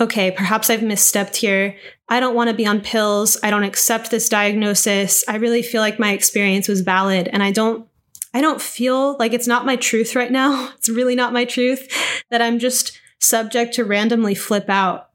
[0.00, 1.76] okay, perhaps I've misstepped here.
[2.08, 3.38] I don't want to be on pills.
[3.42, 5.24] I don't accept this diagnosis.
[5.26, 7.88] I really feel like my experience was valid and I don't
[8.34, 10.72] I don't feel like it's not my truth right now.
[10.76, 11.88] It's really not my truth
[12.30, 15.10] that I'm just subject to randomly flip out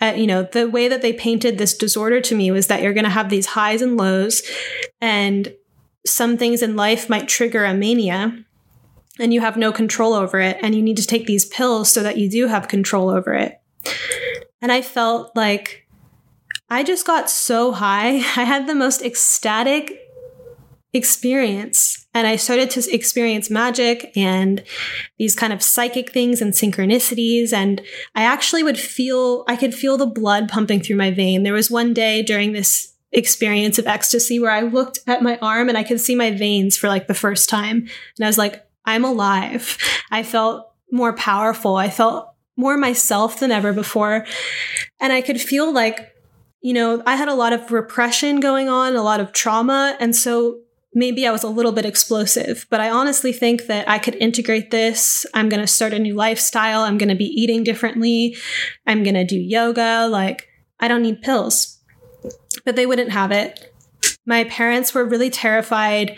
[0.00, 2.94] uh, you know, the way that they painted this disorder to me was that you're
[2.94, 4.42] going to have these highs and lows,
[5.00, 5.52] and
[6.06, 8.44] some things in life might trigger a mania,
[9.18, 10.56] and you have no control over it.
[10.62, 13.60] And you need to take these pills so that you do have control over it.
[14.62, 15.86] And I felt like
[16.68, 18.16] I just got so high.
[18.36, 20.06] I had the most ecstatic
[20.92, 22.06] experience.
[22.12, 24.64] And I started to experience magic and
[25.18, 27.52] these kind of psychic things and synchronicities.
[27.52, 27.80] And
[28.16, 31.44] I actually would feel, I could feel the blood pumping through my vein.
[31.44, 35.68] There was one day during this experience of ecstasy where I looked at my arm
[35.68, 37.88] and I could see my veins for like the first time.
[38.16, 39.78] And I was like, I'm alive.
[40.10, 41.76] I felt more powerful.
[41.76, 44.26] I felt more myself than ever before.
[45.00, 46.12] And I could feel like,
[46.60, 49.96] you know, I had a lot of repression going on, a lot of trauma.
[49.98, 50.60] And so
[50.92, 54.70] maybe I was a little bit explosive, but I honestly think that I could integrate
[54.70, 55.24] this.
[55.34, 56.82] I'm going to start a new lifestyle.
[56.82, 58.36] I'm going to be eating differently.
[58.86, 60.06] I'm going to do yoga.
[60.10, 60.48] Like,
[60.80, 61.79] I don't need pills.
[62.64, 63.74] But they wouldn't have it.
[64.26, 66.16] My parents were really terrified.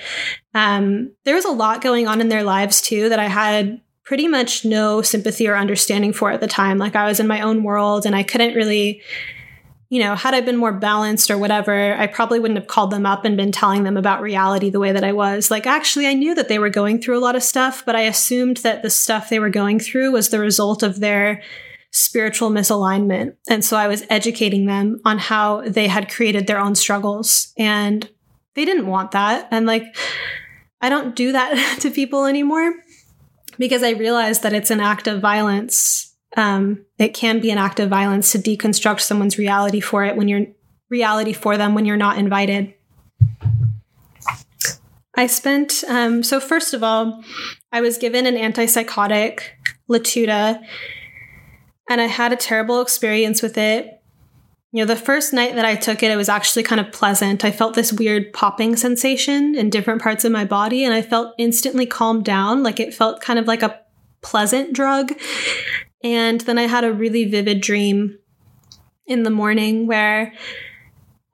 [0.54, 4.28] Um, there was a lot going on in their lives too that I had pretty
[4.28, 6.78] much no sympathy or understanding for at the time.
[6.78, 9.02] Like, I was in my own world and I couldn't really
[9.92, 13.04] you know, had I been more balanced or whatever, I probably wouldn't have called them
[13.04, 15.50] up and been telling them about reality the way that I was.
[15.50, 18.00] Like, actually, I knew that they were going through a lot of stuff, but I
[18.00, 21.42] assumed that the stuff they were going through was the result of their
[21.92, 23.36] spiritual misalignment.
[23.48, 27.52] And so I was educating them on how they had created their own struggles.
[27.56, 28.08] And
[28.54, 29.48] they didn't want that.
[29.50, 29.84] And like,
[30.80, 32.74] I don't do that to people anymore
[33.58, 37.80] because I realize that it's an act of violence um, it can be an act
[37.80, 40.46] of violence to deconstruct someone's reality for it when you're
[40.88, 42.74] reality for them when you're not invited.
[45.14, 47.22] I spent um, so first of all,
[47.70, 49.40] I was given an antipsychotic,
[49.90, 50.62] Latuda,
[51.88, 54.00] and I had a terrible experience with it.
[54.72, 57.44] You know, the first night that I took it, it was actually kind of pleasant.
[57.44, 61.34] I felt this weird popping sensation in different parts of my body, and I felt
[61.36, 62.62] instantly calmed down.
[62.62, 63.78] Like it felt kind of like a
[64.22, 65.12] pleasant drug.
[66.02, 68.18] And then I had a really vivid dream
[69.06, 70.32] in the morning where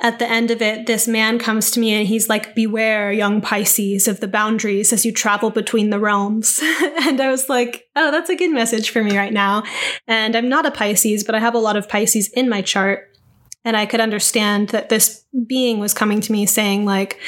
[0.00, 3.40] at the end of it, this man comes to me and he's like, Beware, young
[3.40, 6.61] Pisces, of the boundaries as you travel between the realms.
[7.02, 9.64] and I was like, Oh, that's a good message for me right now.
[10.06, 13.16] And I'm not a Pisces, but I have a lot of Pisces in my chart.
[13.64, 17.18] And I could understand that this being was coming to me saying, like,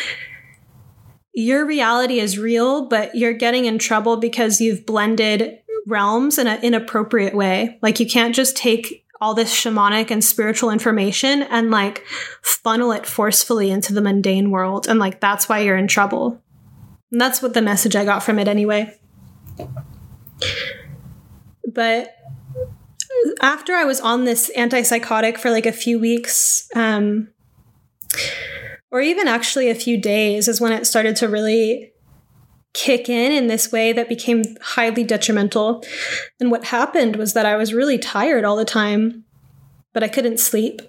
[1.35, 6.63] your reality is real, but you're getting in trouble because you've blended realms in an
[6.63, 7.79] inappropriate way.
[7.83, 12.05] Like you can't just take all this shamanic and spiritual information and like
[12.43, 14.89] funnel it forcefully into the mundane world.
[14.89, 16.43] And like that's why you're in trouble.
[17.13, 18.99] And that's what the message I got from it anyway.
[21.67, 22.17] But
[23.41, 27.29] after I was on this antipsychotic for like a few weeks, um,
[28.91, 31.90] or even actually a few days, is when it started to really
[32.73, 35.85] kick in in this way that became highly detrimental.
[36.39, 39.25] And what happened was that I was really tired all the time,
[39.93, 40.81] but I couldn't sleep.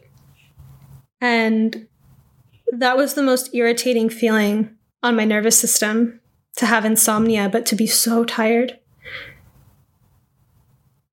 [1.19, 1.87] And
[2.71, 6.19] that was the most irritating feeling on my nervous system
[6.57, 8.79] to have insomnia, but to be so tired.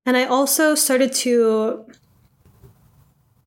[0.05, 1.85] And I also started to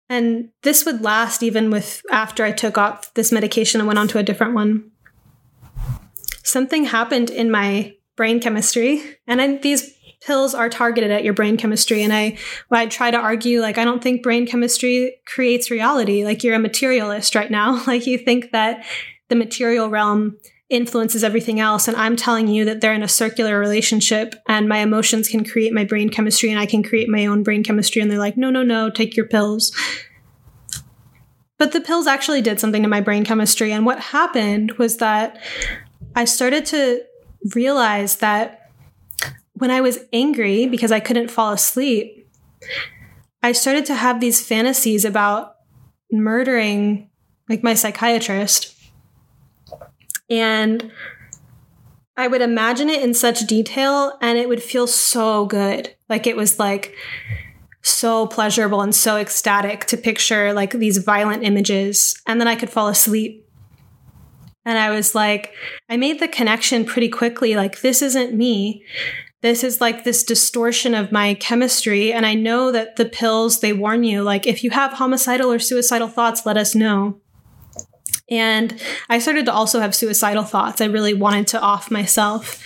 [0.08, 4.08] and this would last even with after I took off this medication and went on
[4.08, 4.91] to a different one
[6.42, 9.02] something happened in my brain chemistry.
[9.26, 9.92] And I, these
[10.24, 12.02] pills are targeted at your brain chemistry.
[12.02, 12.38] And I,
[12.70, 16.24] I try to argue, like, I don't think brain chemistry creates reality.
[16.24, 17.82] Like, you're a materialist right now.
[17.92, 18.84] Like, you think that
[19.28, 20.38] the material realm
[20.70, 21.86] influences everything else.
[21.86, 25.72] And I'm telling you that they're in a circular relationship and my emotions can create
[25.72, 28.00] my brain chemistry and I can create my own brain chemistry.
[28.00, 29.72] And they're like, no, no, no, take your pills.
[31.58, 33.70] but the pills actually did something to my brain chemistry.
[33.70, 35.38] And what happened was that
[36.14, 37.02] I started to
[37.54, 38.70] realize that
[39.54, 42.28] when I was angry because I couldn't fall asleep,
[43.42, 45.56] I started to have these fantasies about
[46.10, 47.10] murdering
[47.48, 48.74] like my psychiatrist.
[50.30, 50.92] And
[52.16, 55.94] I would imagine it in such detail and it would feel so good.
[56.08, 56.94] Like it was like
[57.82, 62.20] so pleasurable and so ecstatic to picture like these violent images.
[62.26, 63.46] And then I could fall asleep.
[64.64, 65.52] And I was like,
[65.88, 67.56] I made the connection pretty quickly.
[67.56, 68.84] Like, this isn't me.
[69.40, 72.12] This is like this distortion of my chemistry.
[72.12, 75.58] And I know that the pills, they warn you, like, if you have homicidal or
[75.58, 77.20] suicidal thoughts, let us know.
[78.30, 80.80] And I started to also have suicidal thoughts.
[80.80, 82.64] I really wanted to off myself.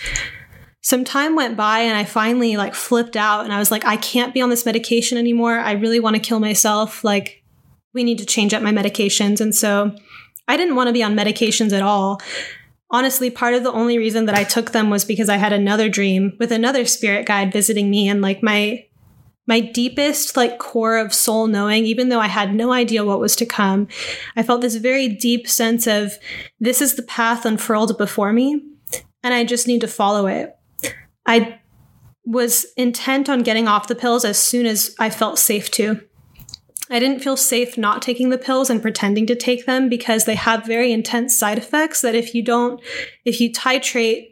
[0.81, 3.97] Some time went by and I finally like flipped out and I was like, I
[3.97, 5.59] can't be on this medication anymore.
[5.59, 7.03] I really want to kill myself.
[7.03, 7.43] Like,
[7.93, 9.41] we need to change up my medications.
[9.41, 9.95] And so
[10.47, 12.21] I didn't want to be on medications at all.
[12.89, 15.89] Honestly, part of the only reason that I took them was because I had another
[15.89, 18.85] dream with another spirit guide visiting me and like my
[19.47, 23.35] my deepest like core of soul knowing even though i had no idea what was
[23.35, 23.87] to come
[24.35, 26.17] i felt this very deep sense of
[26.59, 28.61] this is the path unfurled before me
[29.23, 30.55] and i just need to follow it
[31.25, 31.57] i
[32.25, 35.99] was intent on getting off the pills as soon as i felt safe to
[36.89, 40.35] I didn't feel safe not taking the pills and pretending to take them because they
[40.35, 42.81] have very intense side effects that if you don't,
[43.25, 44.31] if you titrate,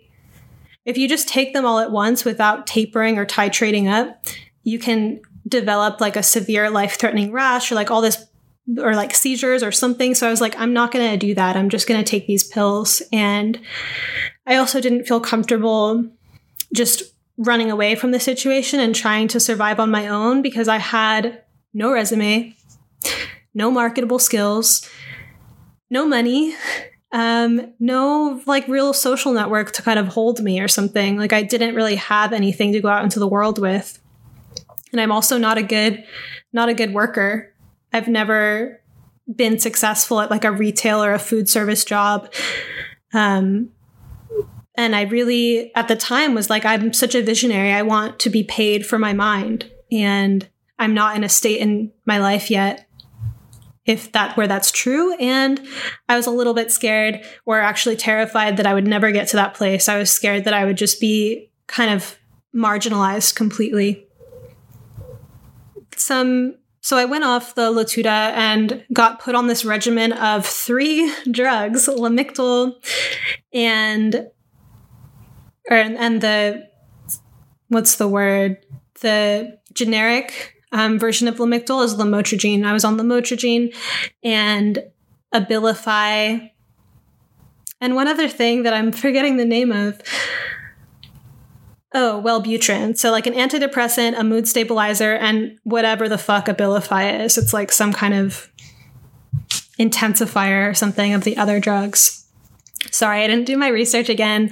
[0.85, 4.23] if you just take them all at once without tapering or titrating up,
[4.63, 8.25] you can develop like a severe life threatening rash or like all this
[8.79, 10.15] or like seizures or something.
[10.15, 11.55] So I was like, I'm not going to do that.
[11.55, 13.01] I'm just going to take these pills.
[13.11, 13.59] And
[14.47, 16.09] I also didn't feel comfortable
[16.73, 17.03] just
[17.37, 21.41] running away from the situation and trying to survive on my own because I had
[21.75, 22.55] no resume,
[23.53, 24.89] no marketable skills,
[25.91, 26.55] no money,
[27.11, 31.17] um, no like real social network to kind of hold me or something.
[31.17, 33.99] Like I didn't really have anything to go out into the world with
[34.95, 36.05] and I'm also not a good
[36.53, 37.53] not a good worker.
[37.91, 38.81] I've never
[39.33, 42.31] been successful at like a retail or a food service job.
[43.13, 43.71] Um,
[44.77, 47.73] and I really, at the time, was like, I'm such a visionary.
[47.73, 49.69] I want to be paid for my mind.
[49.91, 50.47] And
[50.77, 52.87] I'm not in a state in my life yet
[53.85, 55.15] if that where that's true.
[55.15, 55.65] And
[56.09, 59.37] i was a little bit scared or actually terrified that i would never get to
[59.37, 59.87] that place.
[59.87, 62.17] I was scared that i would just be kind of
[62.55, 64.07] marginalized completely.
[65.95, 71.11] Some so I went off the Latuda and got put on this regimen of three
[71.31, 72.73] drugs, Lamictal
[73.53, 74.27] and
[75.69, 76.67] or, and the
[77.69, 78.57] what's the word?
[79.01, 82.65] The generic um, version of Lamictal is lamotrigine.
[82.65, 83.73] I was on lamotrigine
[84.23, 84.83] and
[85.33, 86.51] Abilify.
[87.79, 90.01] And one other thing that I'm forgetting the name of
[91.97, 92.97] Oh, Wellbutrin.
[92.97, 97.37] So like an antidepressant, a mood stabilizer, and whatever the fuck Abilify is.
[97.37, 98.51] It's like some kind of
[99.79, 102.27] intensifier or something of the other drugs.
[102.91, 104.51] Sorry, I didn't do my research again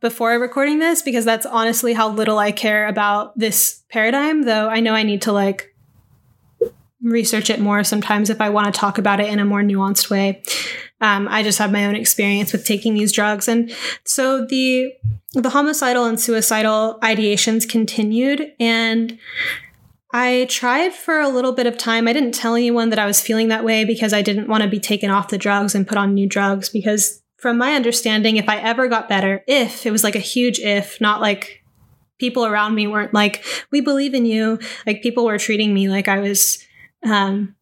[0.00, 4.80] before recording this because that's honestly how little I care about this paradigm, though I
[4.80, 5.74] know I need to like
[7.02, 10.10] research it more sometimes if I want to talk about it in a more nuanced
[10.10, 10.42] way.
[11.00, 13.48] Um, I just have my own experience with taking these drugs.
[13.48, 13.72] And
[14.04, 14.92] so the
[15.34, 19.18] the homicidal and suicidal ideations continued and
[20.10, 22.08] I tried for a little bit of time.
[22.08, 24.68] I didn't tell anyone that I was feeling that way because I didn't want to
[24.68, 28.48] be taken off the drugs and put on new drugs because from my understanding if
[28.48, 31.64] I ever got better, if it was like a huge if, not like
[32.18, 36.08] people around me weren't like we believe in you, like people were treating me like
[36.08, 36.58] I was
[37.04, 37.54] um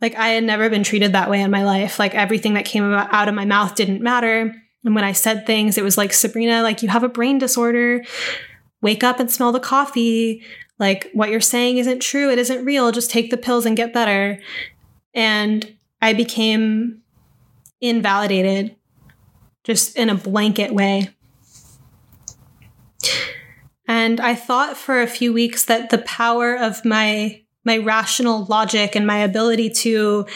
[0.00, 1.98] like I had never been treated that way in my life.
[1.98, 4.54] Like everything that came out of my mouth didn't matter.
[4.84, 8.04] And when I said things, it was like, Sabrina, like you have a brain disorder.
[8.80, 10.44] Wake up and smell the coffee.
[10.78, 12.30] Like what you're saying isn't true.
[12.30, 12.92] It isn't real.
[12.92, 14.38] Just take the pills and get better.
[15.14, 17.02] And I became
[17.80, 18.76] invalidated
[19.64, 21.10] just in a blanket way.
[23.86, 28.96] And I thought for a few weeks that the power of my my rational logic
[28.96, 30.26] and my ability to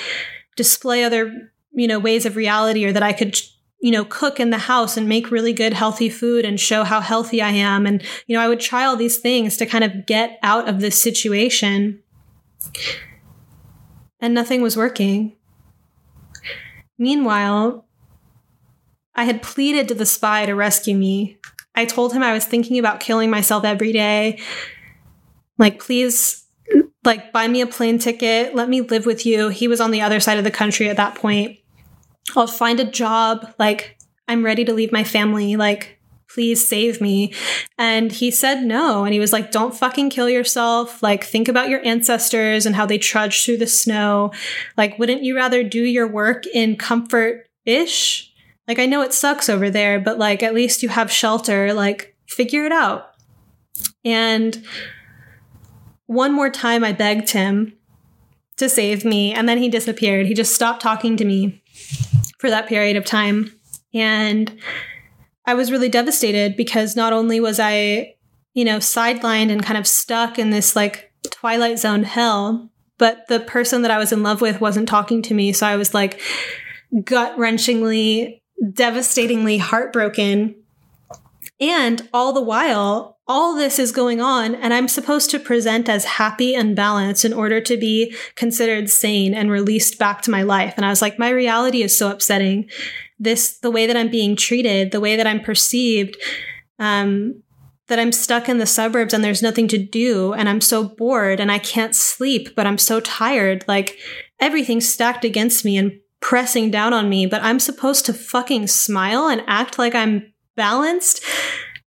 [0.57, 3.41] display other, you know, ways of reality or that I could
[3.83, 7.01] you know, cook in the house and make really good, healthy food and show how
[7.01, 7.85] healthy I am.
[7.85, 10.81] And, you know, I would try all these things to kind of get out of
[10.81, 12.01] this situation.
[14.21, 15.37] And nothing was working.
[16.99, 17.87] Meanwhile,
[19.15, 21.39] I had pleaded to the spy to rescue me.
[21.75, 24.39] I told him I was thinking about killing myself every day.
[25.59, 26.45] Like, please
[27.05, 29.49] like buy me a plane ticket, let me live with you.
[29.49, 31.59] He was on the other side of the country at that point.
[32.37, 33.53] I'll find a job.
[33.59, 35.57] Like, I'm ready to leave my family.
[35.57, 35.99] Like,
[36.33, 37.35] please save me.
[37.79, 39.05] And he said no.
[39.05, 41.03] And he was like, don't fucking kill yourself.
[41.03, 44.33] Like, think about your ancestors and how they trudged through the snow.
[44.77, 48.33] Like, wouldn't you rather do your work in comfort ish?
[48.67, 51.75] Like, I know it sucks over there, but like, at least you have shelter.
[51.75, 53.11] Like, figure it out.
[54.05, 54.65] And
[56.07, 57.75] one more time, I begged him
[58.59, 60.27] to save me, and then he disappeared.
[60.27, 61.63] He just stopped talking to me
[62.39, 63.59] for that period of time.
[63.95, 64.59] And
[65.45, 68.15] I was really devastated because not only was I,
[68.55, 73.41] you know, sidelined and kind of stuck in this like Twilight Zone hell, but the
[73.41, 75.53] person that I was in love with wasn't talking to me.
[75.53, 76.21] So I was like
[77.05, 78.41] gut wrenchingly,
[78.73, 80.55] devastatingly heartbroken.
[81.61, 86.05] And all the while, all this is going on, and I'm supposed to present as
[86.05, 90.75] happy and balanced in order to be considered sane and released back to my life.
[90.77, 92.69] And I was like, my reality is so upsetting.
[93.23, 96.17] This, the way that I'm being treated, the way that I'm perceived,
[96.81, 97.43] um,
[97.87, 101.39] that I'm stuck in the suburbs and there's nothing to do, and I'm so bored
[101.39, 103.65] and I can't sleep, but I'm so tired.
[103.69, 103.97] Like
[104.41, 109.29] everything's stacked against me and pressing down on me, but I'm supposed to fucking smile
[109.29, 111.25] and act like I'm balanced.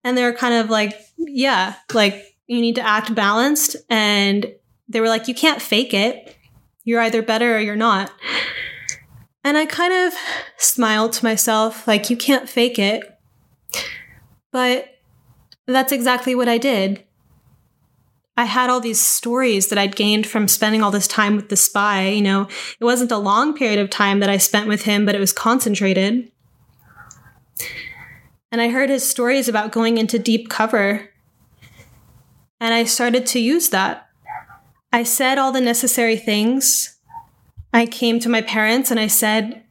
[0.03, 3.75] And they're kind of like, yeah, like you need to act balanced.
[3.89, 4.53] And
[4.89, 6.35] they were like, you can't fake it.
[6.83, 8.11] You're either better or you're not.
[9.43, 10.13] And I kind of
[10.57, 13.03] smiled to myself, like, you can't fake it.
[14.51, 14.87] But
[15.67, 17.03] that's exactly what I did.
[18.35, 21.55] I had all these stories that I'd gained from spending all this time with the
[21.55, 22.07] spy.
[22.07, 22.43] You know,
[22.79, 25.33] it wasn't a long period of time that I spent with him, but it was
[25.33, 26.31] concentrated.
[28.51, 31.09] And I heard his stories about going into deep cover
[32.63, 34.07] and I started to use that.
[34.93, 36.92] I said all the necessary things.
[37.73, 39.63] I came to my parents and I said,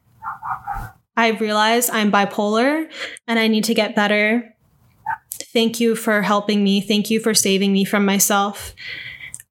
[1.15, 2.89] I realize I'm bipolar
[3.27, 4.53] and I need to get better.
[5.53, 6.81] Thank you for helping me.
[6.81, 8.75] Thank you for saving me from myself.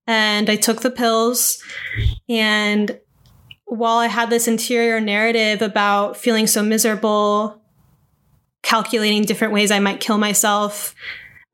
[0.06, 1.62] And I took the pills.
[2.28, 2.98] And
[3.64, 7.62] while I had this interior narrative about feeling so miserable,
[8.62, 10.94] calculating different ways I might kill myself,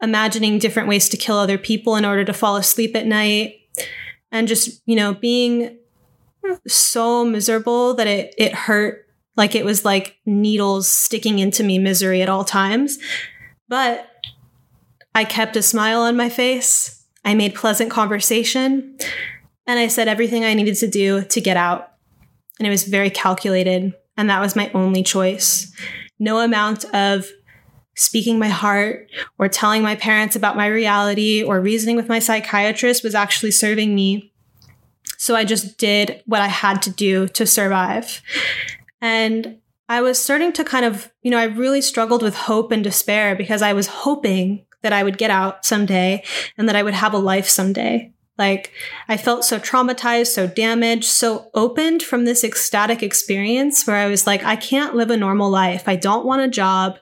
[0.01, 3.55] imagining different ways to kill other people in order to fall asleep at night
[4.31, 5.78] and just you know being
[6.67, 12.23] so miserable that it it hurt like it was like needles sticking into me misery
[12.23, 12.99] at all times.
[13.69, 14.09] But
[15.15, 17.05] i kept a smile on my face.
[17.25, 18.97] I made pleasant conversation.
[19.67, 21.93] And i said everything i needed to do to get out.
[22.59, 23.95] And it was very calculated.
[24.17, 25.73] And that was my only choice.
[26.19, 27.31] No amount of
[27.95, 33.03] speaking my heart or telling my parents about my reality or reasoning with my psychiatrist
[33.03, 34.33] was actually serving me.
[35.19, 38.23] So I just did what I had to do to survive.
[39.01, 39.59] And
[39.89, 43.35] I was starting to kind of, you know, I really struggled with hope and despair
[43.35, 46.23] because I was hoping that I would get out someday
[46.57, 48.13] and that I would have a life someday.
[48.39, 48.73] Like,
[49.09, 54.27] I felt so traumatized, so damaged, so opened from this ecstatic experience where I was
[54.27, 55.89] like, I can't live a normal life.
[55.89, 56.99] I don't want a job.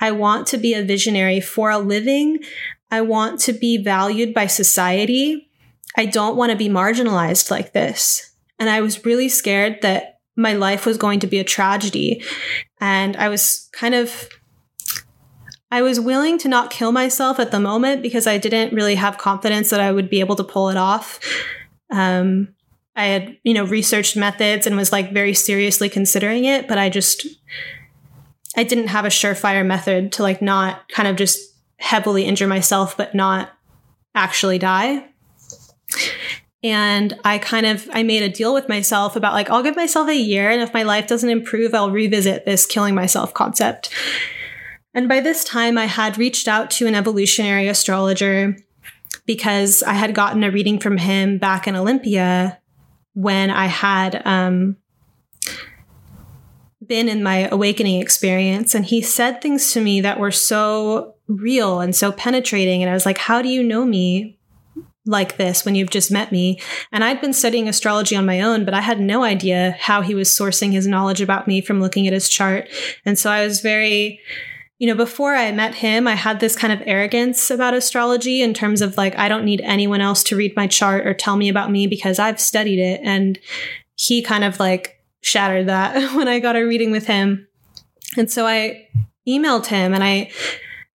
[0.00, 2.38] I want to be a visionary for a living.
[2.90, 5.50] I want to be valued by society.
[5.96, 8.34] I don't want to be marginalized like this.
[8.58, 12.22] And I was really scared that my life was going to be a tragedy.
[12.80, 14.28] And I was kind of,
[15.70, 19.18] I was willing to not kill myself at the moment because I didn't really have
[19.18, 21.20] confidence that I would be able to pull it off.
[21.90, 22.54] Um,
[22.94, 26.88] I had, you know, researched methods and was like very seriously considering it, but I
[26.88, 27.26] just,
[28.56, 31.40] I didn't have a surefire method to like not kind of just
[31.78, 33.50] heavily injure myself, but not
[34.14, 35.08] actually die.
[36.64, 40.08] And I kind of I made a deal with myself about like I'll give myself
[40.08, 43.90] a year and if my life doesn't improve, I'll revisit this killing myself concept.
[44.94, 48.56] And by this time I had reached out to an evolutionary astrologer
[49.26, 52.60] because I had gotten a reading from him back in Olympia
[53.14, 54.76] when I had um,
[56.84, 58.74] been in my awakening experience.
[58.74, 62.82] And he said things to me that were so real and so penetrating.
[62.82, 64.38] And I was like, how do you know me
[65.04, 66.60] like this when you've just met me?
[66.90, 70.14] And I'd been studying astrology on my own, but I had no idea how he
[70.14, 72.68] was sourcing his knowledge about me from looking at his chart.
[73.04, 74.20] And so I was very,
[74.78, 78.54] you know, before I met him, I had this kind of arrogance about astrology in
[78.54, 81.48] terms of like, I don't need anyone else to read my chart or tell me
[81.48, 83.00] about me because I've studied it.
[83.02, 83.38] And
[83.94, 87.46] he kind of like shattered that when I got a reading with him.
[88.16, 88.88] And so I
[89.26, 90.30] emailed him and I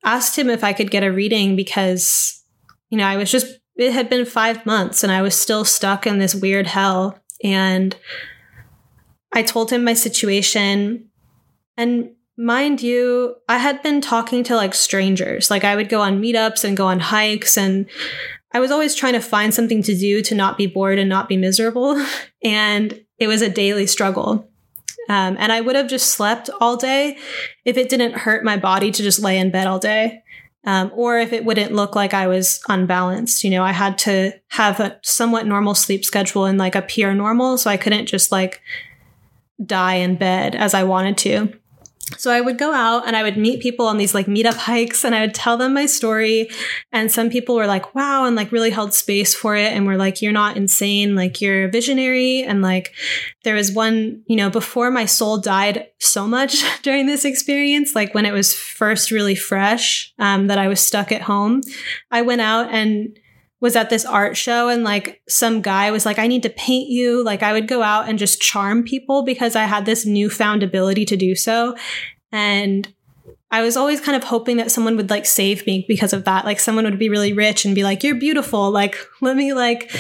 [0.03, 2.43] asked him if I could get a reading because,
[2.89, 6.07] you know, I was just it had been five months and I was still stuck
[6.07, 7.19] in this weird hell.
[7.43, 7.95] And
[9.34, 11.09] I told him my situation.
[11.78, 15.51] And mind you, I had been talking to like strangers.
[15.51, 17.88] Like I would go on meetups and go on hikes and
[18.51, 21.30] I was always trying to find something to do to not be bored and not
[21.30, 22.03] be miserable.
[22.43, 24.49] and it was a daily struggle.
[25.09, 27.17] Um, and I would have just slept all day
[27.63, 30.21] if it didn't hurt my body to just lay in bed all day.
[30.68, 33.41] Um, or if it wouldn't look like I was unbalanced.
[33.45, 37.57] You know, I had to have a somewhat normal sleep schedule and like appear normal.
[37.57, 38.61] So I couldn't just like
[39.65, 41.53] die in bed as I wanted to.
[42.16, 45.03] So I would go out and I would meet people on these like meetup hikes
[45.03, 46.49] and I would tell them my story.
[46.93, 49.74] And some people were like, wow, and like really held space for it.
[49.74, 51.16] And were like, you're not insane.
[51.16, 52.43] Like you're a visionary.
[52.43, 52.93] And like
[53.43, 58.14] there was one, you know, before my soul died so much during this experience, like
[58.14, 61.62] when it was first really fresh, um, that I was stuck at home,
[62.10, 63.20] I went out and
[63.60, 66.89] was at this art show and like some guy was like, I need to paint
[66.89, 67.24] you.
[67.24, 71.05] Like I would go out and just charm people because I had this newfound ability
[71.05, 71.76] to do so.
[72.32, 72.93] And
[73.49, 76.45] I was always kind of hoping that someone would like save me because of that.
[76.45, 78.70] Like someone would be really rich and be like, you're beautiful.
[78.70, 79.91] Like, let me like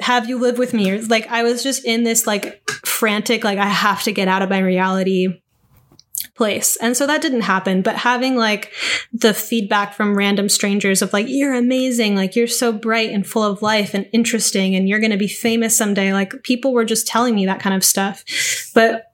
[0.00, 1.00] have you live with me.
[1.00, 4.48] Like I was just in this like frantic, like I have to get out of
[4.48, 5.42] my reality
[6.40, 6.78] place.
[6.78, 7.82] And so that didn't happen.
[7.82, 8.72] But having like
[9.12, 13.42] the feedback from random strangers of like, you're amazing, like you're so bright and full
[13.42, 16.14] of life and interesting, and you're going to be famous someday.
[16.14, 18.24] Like people were just telling me that kind of stuff.
[18.74, 19.12] But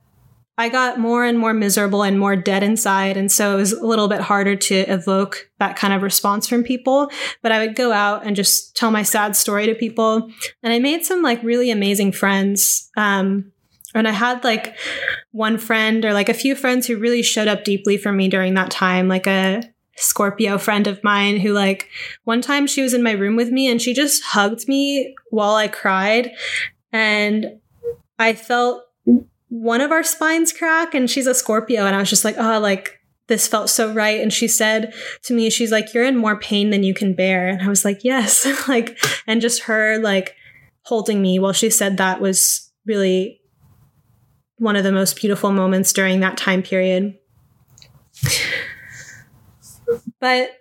[0.57, 3.17] I got more and more miserable and more dead inside.
[3.17, 6.63] And so it was a little bit harder to evoke that kind of response from
[6.63, 7.11] people.
[7.41, 10.31] But I would go out and just tell my sad story to people.
[10.63, 12.89] And I made some like really amazing friends.
[12.95, 13.51] Um,
[13.97, 14.75] and I had like
[15.31, 18.53] one friend or like a few friends who really showed up deeply for me during
[18.55, 19.63] that time, like a
[19.97, 21.89] Scorpio friend of mine who like
[22.23, 25.55] one time she was in my room with me and she just hugged me while
[25.55, 26.31] I cried
[26.91, 27.59] and
[28.19, 28.83] I felt
[29.49, 32.59] one of our spines crack and she's a Scorpio and I was just like, "Oh,
[32.59, 34.93] like this felt so right." And she said
[35.23, 37.83] to me, she's like, "You're in more pain than you can bear." And I was
[37.83, 40.35] like, "Yes." like and just her like
[40.83, 43.41] holding me while she said that was really
[44.57, 47.17] one of the most beautiful moments during that time period.
[50.19, 50.51] But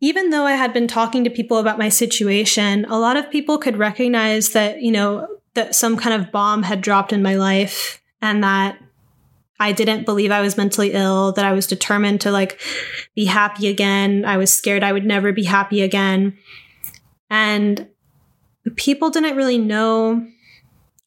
[0.00, 3.58] even though I had been talking to people about my situation, a lot of people
[3.58, 8.02] could recognize that, you know, that some kind of bomb had dropped in my life
[8.20, 8.78] and that
[9.60, 12.60] I didn't believe I was mentally ill, that I was determined to like
[13.14, 14.24] be happy again.
[14.24, 16.36] I was scared I would never be happy again.
[17.30, 17.88] And
[18.74, 20.26] people didn't really know,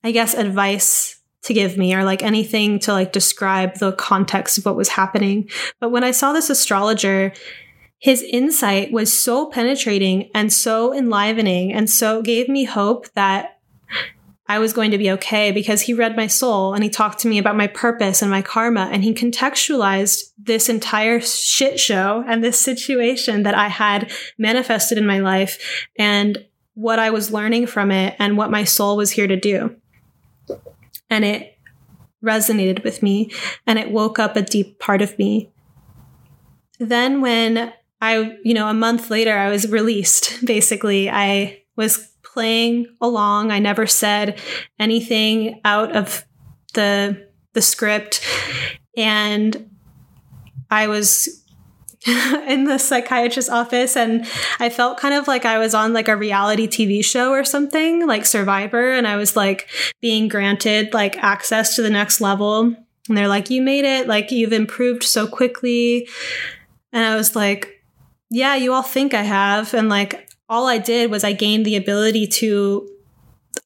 [0.05, 4.65] I guess, advice to give me or like anything to like describe the context of
[4.65, 5.49] what was happening.
[5.79, 7.33] But when I saw this astrologer,
[7.99, 13.59] his insight was so penetrating and so enlivening and so gave me hope that
[14.47, 17.27] I was going to be okay because he read my soul and he talked to
[17.27, 22.43] me about my purpose and my karma and he contextualized this entire shit show and
[22.43, 26.37] this situation that I had manifested in my life and
[26.73, 29.75] what I was learning from it and what my soul was here to do
[31.09, 31.57] and it
[32.23, 33.31] resonated with me
[33.67, 35.51] and it woke up a deep part of me.
[36.79, 42.87] Then, when I, you know, a month later, I was released, basically, I was playing
[42.99, 43.51] along.
[43.51, 44.39] I never said
[44.79, 46.25] anything out of
[46.73, 48.21] the the script
[48.97, 49.69] and
[50.69, 51.44] I was
[52.47, 54.27] in the psychiatrist's office and
[54.59, 58.05] I felt kind of like I was on like a reality TV show or something,
[58.05, 59.67] like Survivor, and I was like
[60.01, 62.75] being granted like access to the next level.
[63.07, 66.07] And they're like, You made it, like you've improved so quickly.
[66.93, 67.81] And I was like,
[68.29, 69.73] Yeah, you all think I have.
[69.73, 72.87] And like all I did was I gained the ability to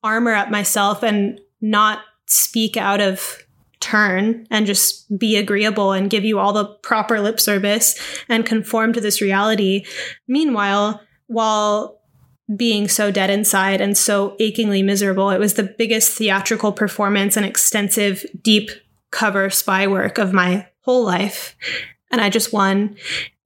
[0.01, 3.43] armor up myself and not speak out of
[3.79, 8.93] turn and just be agreeable and give you all the proper lip service and conform
[8.93, 9.85] to this reality.
[10.27, 12.01] Meanwhile, while
[12.55, 17.45] being so dead inside and so achingly miserable, it was the biggest theatrical performance and
[17.45, 18.69] extensive, deep
[19.11, 21.55] cover spy work of my whole life.
[22.11, 22.95] And I just won.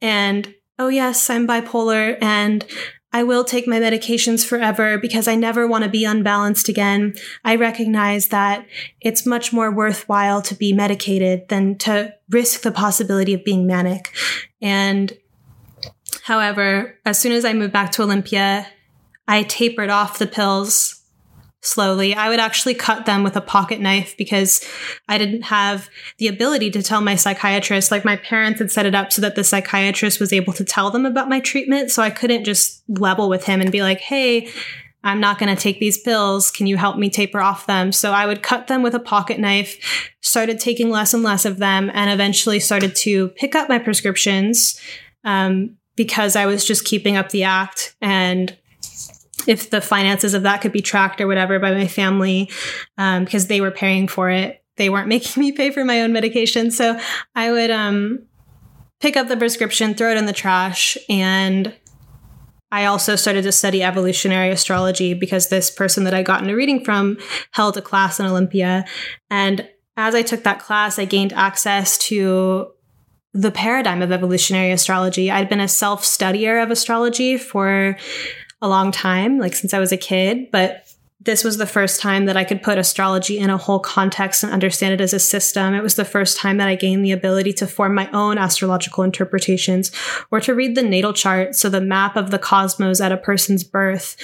[0.01, 2.65] And oh, yes, I'm bipolar and
[3.13, 7.13] I will take my medications forever because I never want to be unbalanced again.
[7.45, 8.65] I recognize that
[9.01, 14.11] it's much more worthwhile to be medicated than to risk the possibility of being manic.
[14.63, 15.13] And
[16.23, 18.67] however, as soon as I moved back to Olympia,
[19.27, 21.02] I tapered off the pills
[21.63, 22.13] slowly.
[22.13, 24.63] I would actually cut them with a pocket knife because
[25.07, 27.89] I didn't have the ability to tell my psychiatrist.
[27.89, 30.91] Like my parents had set it up so that the psychiatrist was able to tell
[30.91, 31.89] them about my treatment.
[31.89, 34.49] So I couldn't just level with him and be like, hey,
[35.05, 36.51] I'm not going to take these pills.
[36.51, 37.91] Can you help me taper off them?
[37.91, 41.57] So I would cut them with a pocket knife, started taking less and less of
[41.57, 44.79] them, and eventually started to pick up my prescriptions
[45.23, 47.95] um, because I was just keeping up the act.
[48.01, 48.57] And
[49.47, 52.49] if the finances of that could be tracked or whatever by my family,
[52.97, 56.13] um, because they were paying for it, they weren't making me pay for my own
[56.13, 56.71] medication.
[56.71, 56.99] So
[57.35, 58.25] I would um,
[58.99, 61.73] pick up the prescription, throw it in the trash, and
[62.71, 66.83] I also started to study evolutionary astrology because this person that I got into reading
[66.83, 67.19] from
[67.51, 68.85] held a class in Olympia.
[69.29, 72.71] And as I took that class, I gained access to
[73.31, 75.29] the paradigm of evolutionary astrology.
[75.29, 77.95] I'd been a self studier of astrology for
[78.63, 80.87] a long time, like since I was a kid, but
[81.19, 84.51] this was the first time that I could put astrology in a whole context and
[84.51, 85.73] understand it as a system.
[85.73, 89.03] It was the first time that I gained the ability to form my own astrological
[89.03, 89.91] interpretations
[90.31, 93.65] or to read the natal chart, so the map of the cosmos at a person's
[93.65, 94.15] birth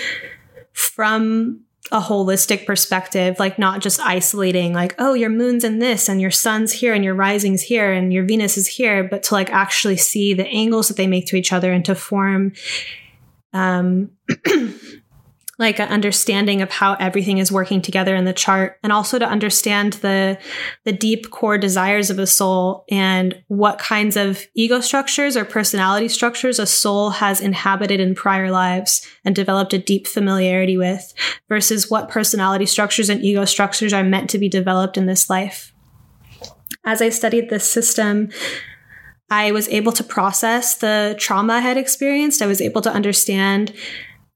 [0.72, 1.60] from
[1.92, 6.32] a holistic perspective, like not just isolating, like, oh, your moon's in this and your
[6.32, 9.98] sun's here and your rising's here and your Venus is here, but to like actually
[9.98, 12.54] see the angles that they make to each other and to form
[13.54, 14.10] um
[15.60, 19.28] like an understanding of how everything is working together in the chart and also to
[19.28, 20.40] understand the
[20.86, 26.08] the deep core desires of a soul and what kinds of ego structures or personality
[26.08, 31.14] structures a soul has inhabited in prior lives and developed a deep familiarity with
[31.50, 35.74] versus what personality structures and ego structures are meant to be developed in this life.
[36.86, 38.30] As i studied this system
[39.30, 42.42] I was able to process the trauma I had experienced.
[42.42, 43.74] I was able to understand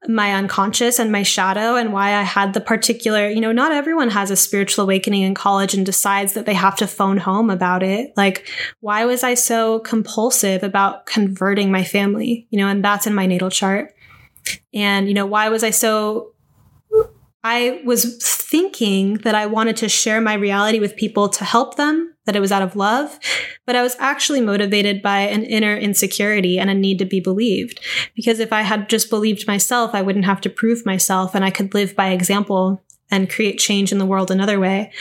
[0.08, 4.10] my unconscious and my shadow and why I had the particular, you know, not everyone
[4.10, 7.84] has a spiritual awakening in college and decides that they have to phone home about
[7.84, 8.12] it.
[8.18, 8.48] Like,
[8.82, 12.48] why was I so compulsive about converting my family?
[12.50, 13.94] You know, and that's in my natal chart.
[14.74, 16.34] And, you know, why was I so
[17.46, 22.13] I was thinking that I wanted to share my reality with people to help them,
[22.26, 23.20] that it was out of love,
[23.66, 27.80] but I was actually motivated by an inner insecurity and a need to be believed.
[28.16, 31.50] Because if I had just believed myself, I wouldn't have to prove myself and I
[31.50, 34.92] could live by example and create change in the world another way.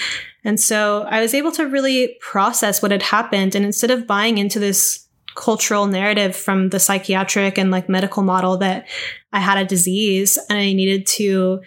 [0.45, 3.55] And so I was able to really process what had happened.
[3.55, 8.59] And instead of buying into this cultural narrative from the psychiatric and like medical model
[8.59, 8.87] that
[9.33, 11.62] I had a disease and I needed to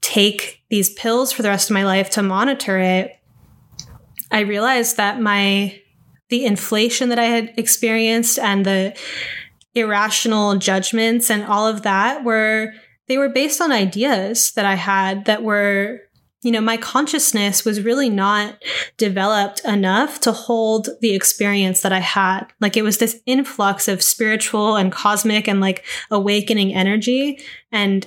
[0.00, 3.18] take these pills for the rest of my life to monitor it,
[4.34, 5.80] I realized that my
[6.28, 8.98] the inflation that I had experienced and the
[9.76, 12.72] irrational judgments and all of that were
[13.06, 16.00] they were based on ideas that I had that were
[16.42, 18.62] you know, my consciousness was really not
[18.98, 22.44] developed enough to hold the experience that I had.
[22.60, 27.38] Like it was this influx of spiritual and cosmic and like awakening energy.
[27.72, 28.06] And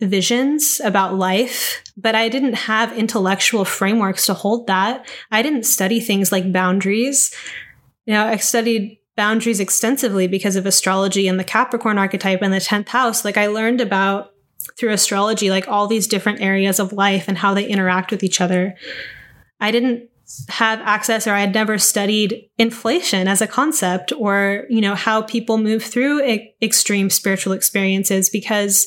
[0.00, 5.08] visions about life, but I didn't have intellectual frameworks to hold that.
[5.30, 7.34] I didn't study things like boundaries.
[8.06, 12.58] You know, I studied boundaries extensively because of astrology and the Capricorn archetype and the
[12.58, 13.24] 10th house.
[13.24, 14.32] Like I learned about
[14.78, 18.40] through astrology, like all these different areas of life and how they interact with each
[18.40, 18.76] other.
[19.60, 20.08] I didn't
[20.48, 25.22] have access or I had never studied inflation as a concept or, you know, how
[25.22, 28.86] people move through e- extreme spiritual experiences because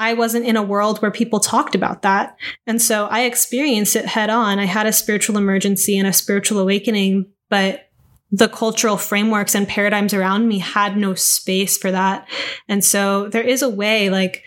[0.00, 2.36] I wasn't in a world where people talked about that.
[2.66, 4.58] And so I experienced it head on.
[4.58, 7.88] I had a spiritual emergency and a spiritual awakening, but
[8.32, 12.28] the cultural frameworks and paradigms around me had no space for that.
[12.68, 14.42] And so there is a way, like,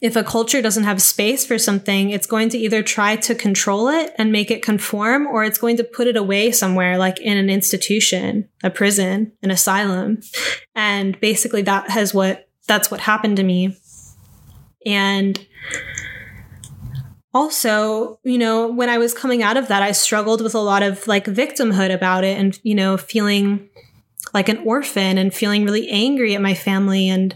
[0.00, 3.88] if a culture doesn't have space for something, it's going to either try to control
[3.88, 7.36] it and make it conform, or it's going to put it away somewhere, like in
[7.36, 10.20] an institution, a prison, an asylum.
[10.74, 13.76] And basically, that has what that's what happened to me.
[14.86, 15.44] And
[17.34, 20.82] also, you know, when I was coming out of that, I struggled with a lot
[20.82, 23.68] of like victimhood about it and, you know, feeling
[24.32, 27.34] like an orphan and feeling really angry at my family and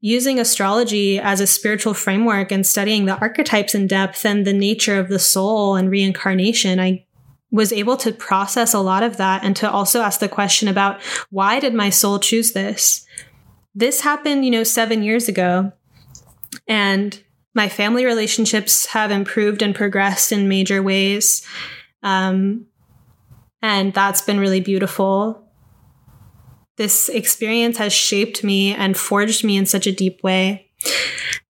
[0.00, 4.98] using astrology as a spiritual framework and studying the archetypes in depth and the nature
[4.98, 6.78] of the soul and reincarnation.
[6.78, 7.06] I
[7.50, 11.00] was able to process a lot of that and to also ask the question about
[11.30, 13.06] why did my soul choose this?
[13.74, 15.72] This happened, you know, seven years ago.
[16.66, 17.22] And
[17.54, 21.46] my family relationships have improved and progressed in major ways.
[22.02, 22.66] Um,
[23.62, 25.44] and that's been really beautiful.
[26.76, 30.70] This experience has shaped me and forged me in such a deep way.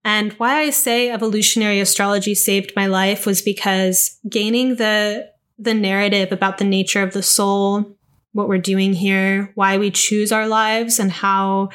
[0.05, 6.31] And why I say evolutionary astrology saved my life was because gaining the the narrative
[6.33, 7.97] about the nature of the soul,
[8.33, 11.71] what we're doing here, why we choose our lives and how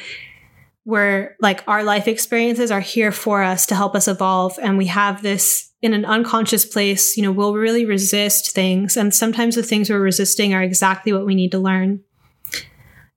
[0.85, 4.87] we're like our life experiences are here for us to help us evolve and we
[4.87, 9.63] have this in an unconscious place, you know, we'll really resist things and sometimes the
[9.63, 12.01] things we're resisting are exactly what we need to learn.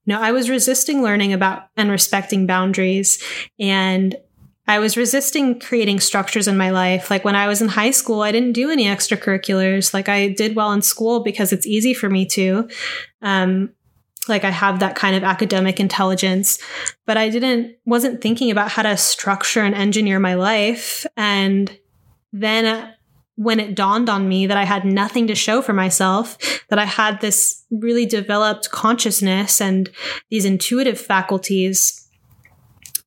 [0.05, 3.21] Know, I was resisting learning about and respecting boundaries
[3.59, 4.15] and
[4.69, 7.09] I was resisting creating structures in my life.
[7.09, 9.93] Like when I was in high school, I didn't do any extracurriculars.
[9.93, 12.69] Like I did well in school because it's easy for me to.
[13.21, 13.69] Um,
[14.29, 16.59] like I have that kind of academic intelligence,
[17.05, 21.05] but I didn't, wasn't thinking about how to structure and engineer my life.
[21.15, 21.77] And
[22.33, 22.91] then uh,
[23.35, 26.37] when it dawned on me that I had nothing to show for myself,
[26.69, 29.89] that I had this really developed consciousness and
[30.29, 32.07] these intuitive faculties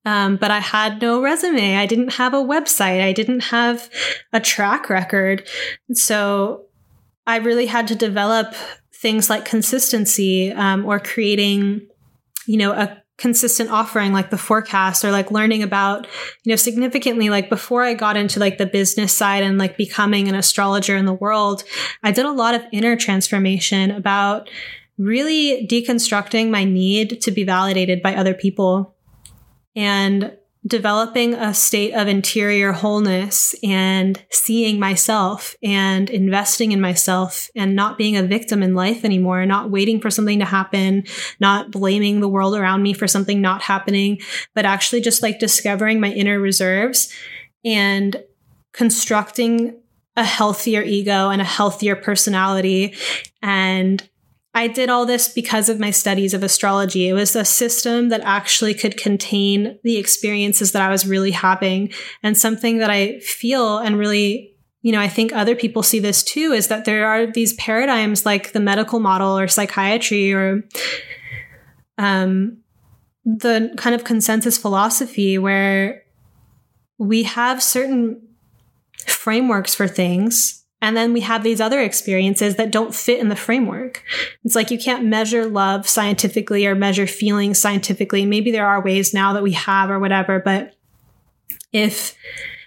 [0.05, 1.77] um, but I had no resume.
[1.77, 3.03] I didn't have a website.
[3.03, 3.91] I didn't have
[4.33, 5.47] a track record.
[5.93, 6.67] So
[7.27, 8.55] I really had to develop
[9.01, 11.87] things like consistency um, or creating,
[12.47, 16.07] you know, a consistent offering like the forecast or like learning about
[16.43, 20.27] you know significantly like before i got into like the business side and like becoming
[20.27, 21.63] an astrologer in the world
[22.03, 24.49] i did a lot of inner transformation about
[25.01, 28.95] really deconstructing my need to be validated by other people.
[29.75, 30.37] And
[30.67, 37.97] developing a state of interior wholeness and seeing myself and investing in myself and not
[37.97, 41.05] being a victim in life anymore, not waiting for something to happen,
[41.41, 44.19] not blaming the world around me for something not happening,
[44.55, 47.11] but actually just like discovering my inner reserves
[47.65, 48.23] and
[48.73, 49.81] constructing
[50.17, 52.95] a healthier ego and a healthier personality
[53.43, 54.09] and
[54.53, 57.09] I did all this because of my studies of astrology.
[57.09, 61.93] It was a system that actually could contain the experiences that I was really having.
[62.23, 66.25] And something that I feel and really, you know, I think other people see this
[66.25, 70.65] too is that there are these paradigms like the medical model or psychiatry or
[71.97, 72.59] um,
[73.25, 76.03] the kind of consensus philosophy where
[76.99, 78.21] we have certain
[79.07, 83.37] frameworks for things and then we have these other experiences that don't fit in the
[83.37, 84.03] framework.
[84.45, 88.25] It's like you can't measure love scientifically or measure feelings scientifically.
[88.25, 90.75] Maybe there are ways now that we have or whatever, but
[91.73, 92.15] if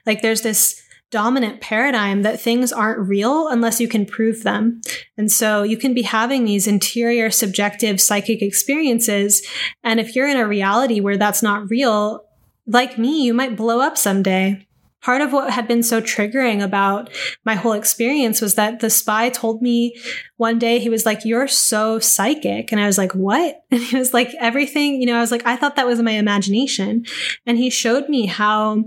[0.05, 4.81] like there's this dominant paradigm that things aren't real unless you can prove them.
[5.15, 9.45] And so you can be having these interior subjective psychic experiences.
[9.83, 12.25] And if you're in a reality where that's not real,
[12.65, 14.65] like me, you might blow up someday
[15.03, 17.09] part of what had been so triggering about
[17.45, 19.95] my whole experience was that the spy told me
[20.37, 22.71] one day he was like you're so psychic.
[22.71, 23.63] And i was like what?
[23.71, 26.11] And he was like everything you know i was like i thought that was my
[26.11, 27.05] imagination.
[27.45, 28.85] And he showed me how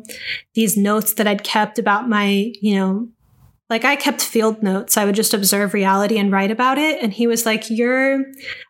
[0.54, 3.08] these notes that i'd kept about my you know
[3.68, 4.96] like I kept field notes.
[4.96, 7.02] I would just observe reality and write about it.
[7.02, 8.24] And he was like, You're,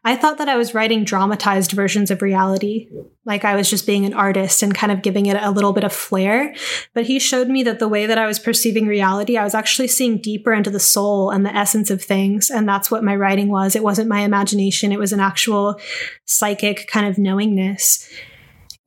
[0.05, 2.89] I thought that I was writing dramatized versions of reality.
[3.27, 5.85] Like I was just being an artist and kind of giving it a little bit
[5.85, 6.55] of flair.
[6.95, 9.89] But he showed me that the way that I was perceiving reality, I was actually
[9.89, 12.49] seeing deeper into the soul and the essence of things.
[12.49, 13.77] And that's what my writing was.
[13.77, 15.79] It wasn't my imagination, it was an actual
[16.25, 18.09] psychic kind of knowingness.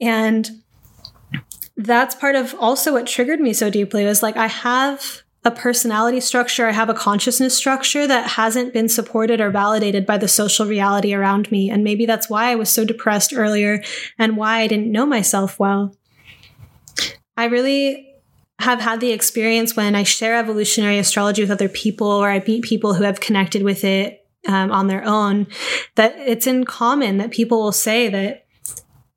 [0.02, 0.50] And
[1.78, 6.20] that's part of also what triggered me so deeply was like, I have a personality
[6.20, 10.66] structure, I have a consciousness structure that hasn't been supported or validated by the social
[10.66, 11.70] reality around me.
[11.70, 13.82] And maybe that's why I was so depressed earlier
[14.18, 15.96] and why I didn't know myself well.
[17.38, 18.16] I really
[18.60, 22.64] have had the experience when I share evolutionary astrology with other people or I meet
[22.64, 25.48] people who have connected with it um, on their own
[25.96, 28.46] that it's in common that people will say that,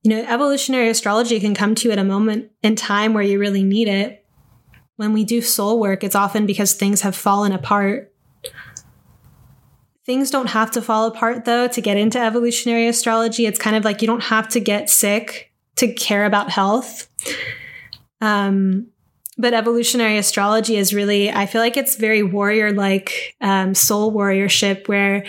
[0.02, 3.40] you know, evolutionary astrology can come to you at a moment in time where you
[3.40, 4.21] really need it
[4.96, 8.12] when we do soul work, it's often because things have fallen apart.
[10.04, 13.46] Things don't have to fall apart though to get into evolutionary astrology.
[13.46, 17.08] It's kind of like you don't have to get sick to care about health.
[18.20, 18.88] Um,
[19.38, 24.88] but evolutionary astrology is really, I feel like it's very warrior like um, soul warriorship
[24.88, 25.24] where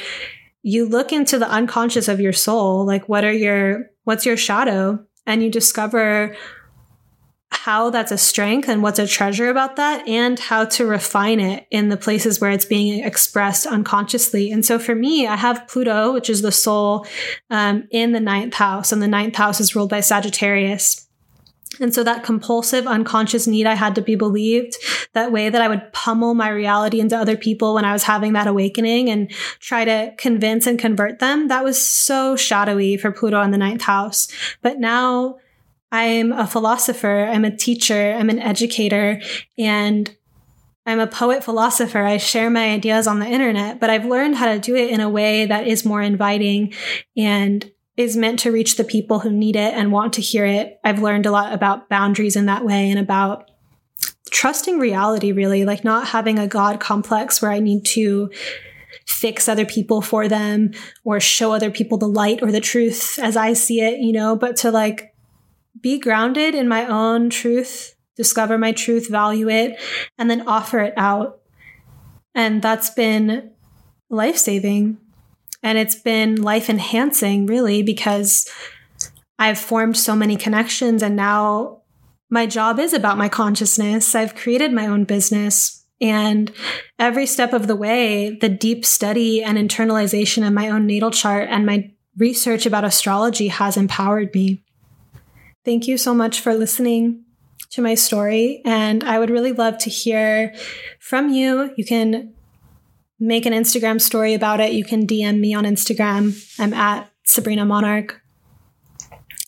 [0.61, 2.85] you look into the unconscious of your soul.
[2.85, 5.03] Like, what are your, what's your shadow?
[5.25, 6.35] And you discover
[7.63, 11.65] how that's a strength and what's a treasure about that and how to refine it
[11.71, 14.51] in the places where it's being expressed unconsciously.
[14.51, 17.07] And so for me, I have Pluto, which is the soul,
[17.49, 21.07] um, in the ninth house, and the ninth house is ruled by Sagittarius.
[21.79, 24.75] And so that compulsive unconscious need I had to be believed,
[25.13, 28.33] that way that I would pummel my reality into other people when I was having
[28.33, 33.41] that awakening and try to convince and convert them, that was so shadowy for Pluto
[33.41, 34.27] in the ninth house.
[34.61, 35.37] But now
[35.93, 39.21] I'm a philosopher, I'm a teacher, I'm an educator,
[39.59, 40.13] and
[40.87, 41.99] I'm a poet philosopher.
[41.99, 45.01] I share my ideas on the internet, but I've learned how to do it in
[45.01, 46.73] a way that is more inviting
[47.15, 50.79] and is meant to reach the people who need it and want to hear it.
[50.83, 53.51] I've learned a lot about boundaries in that way and about
[54.31, 58.31] trusting reality, really, like not having a God complex where I need to
[59.05, 60.71] fix other people for them
[61.03, 64.35] or show other people the light or the truth as I see it, you know,
[64.35, 65.12] but to like
[65.83, 69.79] be grounded in my own truth, discover my truth, value it,
[70.17, 71.41] and then offer it out.
[72.33, 73.51] And that's been
[74.09, 74.97] life saving.
[75.61, 78.49] And it's been life enhancing, really, because
[79.37, 81.81] I've formed so many connections and now
[82.29, 84.15] my job is about my consciousness.
[84.15, 85.85] I've created my own business.
[86.01, 86.51] And
[86.97, 91.47] every step of the way, the deep study and internalization of my own natal chart
[91.51, 94.63] and my research about astrology has empowered me.
[95.65, 97.23] Thank you so much for listening
[97.71, 98.61] to my story.
[98.65, 100.53] And I would really love to hear
[100.99, 101.73] from you.
[101.77, 102.33] You can
[103.19, 104.73] make an Instagram story about it.
[104.73, 106.37] You can DM me on Instagram.
[106.59, 108.19] I'm at Sabrina Monarch.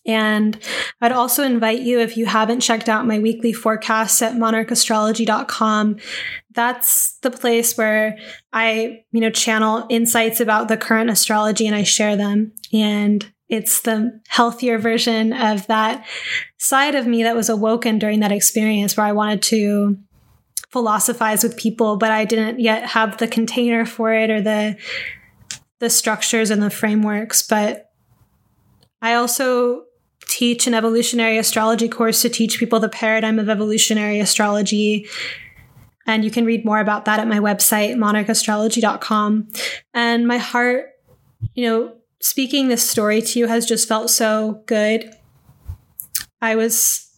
[0.07, 0.57] And
[1.01, 5.97] I'd also invite you, if you haven't checked out my weekly forecasts at monarchastrology.com,
[6.51, 8.17] that's the place where
[8.53, 12.53] I, you know, channel insights about the current astrology and I share them.
[12.71, 16.05] And it's the healthier version of that
[16.57, 19.97] side of me that was awoken during that experience where I wanted to
[20.71, 24.77] philosophize with people, but I didn't yet have the container for it or the
[25.79, 27.45] the structures and the frameworks.
[27.45, 27.91] But
[29.01, 29.83] I also
[30.27, 35.07] teach an evolutionary astrology course to teach people the paradigm of evolutionary astrology.
[36.07, 39.49] And you can read more about that at my website, monarchastrology.com.
[39.93, 40.87] And my heart,
[41.53, 45.13] you know, speaking this story to you has just felt so good.
[46.41, 47.11] I was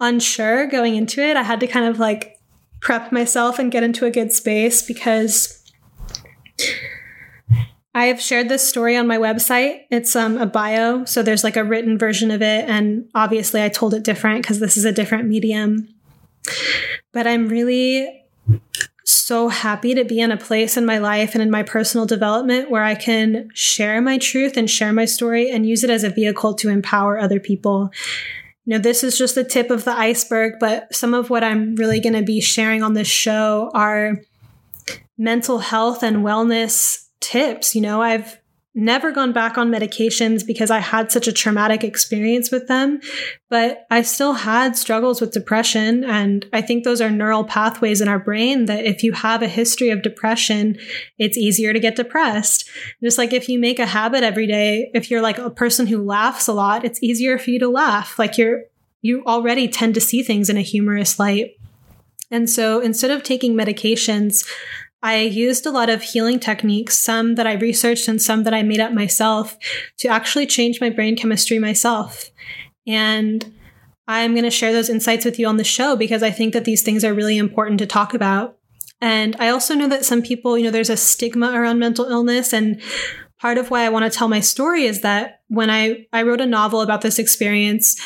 [0.00, 1.36] unsure going into it.
[1.36, 2.38] I had to kind of like
[2.80, 5.62] prep myself and get into a good space because
[7.94, 9.82] I have shared this story on my website.
[9.90, 13.68] It's um, a bio, so there's like a written version of it, and obviously I
[13.68, 15.88] told it different because this is a different medium.
[17.12, 18.24] But I'm really
[19.12, 22.70] so happy to be in a place in my life and in my personal development
[22.70, 26.10] where I can share my truth and share my story and use it as a
[26.10, 27.90] vehicle to empower other people.
[28.64, 31.74] You know, this is just the tip of the iceberg, but some of what I'm
[31.76, 34.20] really going to be sharing on this show are
[35.16, 37.74] mental health and wellness tips.
[37.74, 38.38] You know, I've
[38.74, 43.00] never gone back on medications because I had such a traumatic experience with them,
[43.50, 46.04] but I still had struggles with depression.
[46.04, 49.48] And I think those are neural pathways in our brain that if you have a
[49.48, 50.78] history of depression,
[51.18, 52.68] it's easier to get depressed.
[53.02, 56.02] Just like if you make a habit every day, if you're like a person who
[56.02, 58.18] laughs a lot, it's easier for you to laugh.
[58.18, 58.62] Like you're,
[59.02, 61.56] you already tend to see things in a humorous light.
[62.30, 64.48] And so instead of taking medications,
[65.02, 68.62] I used a lot of healing techniques, some that I researched and some that I
[68.62, 69.56] made up myself
[69.98, 72.30] to actually change my brain chemistry myself.
[72.86, 73.52] And
[74.06, 76.64] I'm going to share those insights with you on the show because I think that
[76.64, 78.58] these things are really important to talk about.
[79.00, 82.52] And I also know that some people, you know, there's a stigma around mental illness.
[82.52, 82.80] And
[83.40, 86.40] part of why I want to tell my story is that when I, I wrote
[86.40, 88.00] a novel about this experience,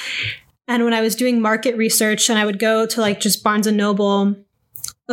[0.69, 3.67] and when I was doing market research and I would go to like just Barnes
[3.67, 4.35] and Noble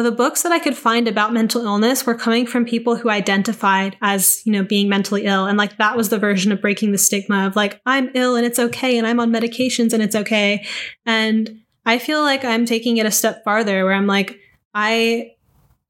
[0.02, 3.96] the books that I could find about mental illness were coming from people who identified
[4.02, 5.46] as, you know, being mentally ill.
[5.46, 8.46] And like that was the version of breaking the stigma of like, I'm ill and
[8.46, 8.98] it's okay.
[8.98, 10.66] And I'm on medications and it's okay.
[11.06, 14.39] And I feel like I'm taking it a step farther where I'm like,
[14.74, 15.34] I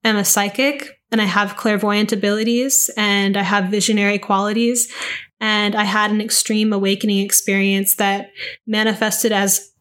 [0.03, 4.91] am a psychic and I have clairvoyant abilities and I have visionary qualities.
[5.39, 8.31] And I had an extreme awakening experience that
[8.67, 9.71] manifested as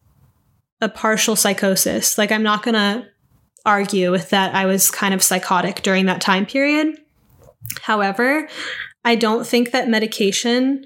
[0.79, 2.17] a partial psychosis.
[2.17, 3.07] Like, I'm not going to
[3.65, 6.97] argue with that I was kind of psychotic during that time period.
[7.81, 8.47] However,
[9.05, 10.85] I don't think that medication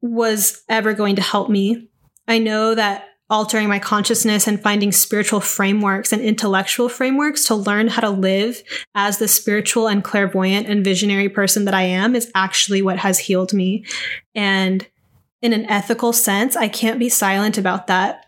[0.00, 1.88] was ever going to help me.
[2.28, 7.88] I know that altering my consciousness and finding spiritual frameworks and intellectual frameworks to learn
[7.88, 8.62] how to live
[8.94, 13.18] as the spiritual and clairvoyant and visionary person that I am is actually what has
[13.18, 13.84] healed me.
[14.34, 14.86] And
[15.40, 18.26] in an ethical sense, I can't be silent about that.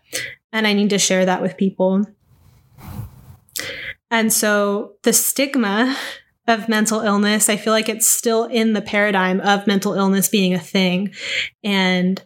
[0.51, 2.05] And I need to share that with people.
[4.09, 5.97] And so the stigma
[6.47, 10.53] of mental illness, I feel like it's still in the paradigm of mental illness being
[10.53, 11.13] a thing.
[11.63, 12.21] And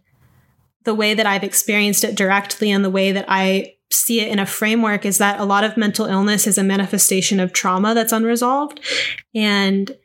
[0.84, 4.40] the way that I've experienced it directly and the way that I see it in
[4.40, 8.14] a framework is that a lot of mental illness is a manifestation of trauma that's
[8.14, 8.80] unresolved.
[9.36, 9.96] And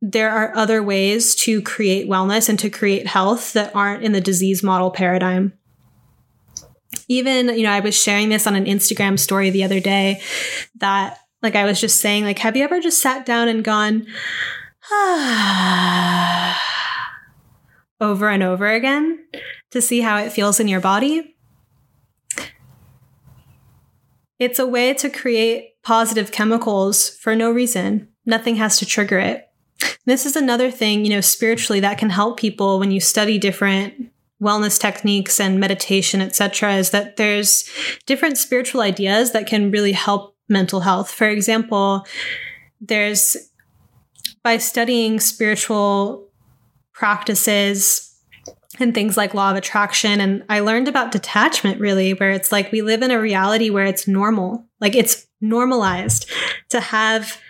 [0.00, 4.20] there are other ways to create wellness and to create health that aren't in the
[4.20, 5.54] disease model paradigm.
[7.08, 10.20] Even, you know, I was sharing this on an Instagram story the other day
[10.76, 14.06] that like I was just saying, like, have you ever just sat down and gone,
[14.90, 16.60] ah,
[18.00, 19.26] over and over again
[19.70, 21.36] to see how it feels in your body?
[24.38, 28.08] It's a way to create positive chemicals for no reason.
[28.24, 29.48] Nothing has to trigger it.
[30.06, 34.10] This is another thing, you know, spiritually that can help people when you study different
[34.44, 37.68] wellness techniques and meditation, etc., is that there's
[38.06, 41.10] different spiritual ideas that can really help mental health.
[41.10, 42.06] For example,
[42.80, 43.36] there's
[44.42, 46.28] by studying spiritual
[46.92, 48.14] practices
[48.78, 52.72] and things like law of attraction and I learned about detachment really where it's like
[52.72, 54.66] we live in a reality where it's normal.
[54.80, 56.30] Like it's normalized
[56.70, 57.40] to have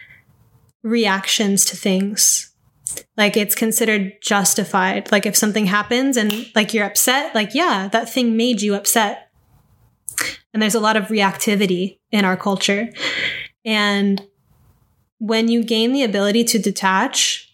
[0.82, 2.53] reactions to things
[3.16, 5.10] like it's considered justified.
[5.10, 9.30] Like if something happens and like you're upset, like, yeah, that thing made you upset.
[10.52, 12.88] And there's a lot of reactivity in our culture.
[13.64, 14.24] And
[15.18, 17.52] when you gain the ability to detach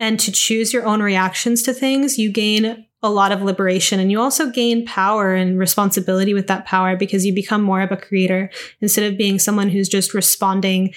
[0.00, 4.10] and to choose your own reactions to things, you gain a lot of liberation and
[4.10, 7.98] you also gain power and responsibility with that power because you become more of a
[7.98, 8.50] creator
[8.80, 10.92] instead of being someone who's just responding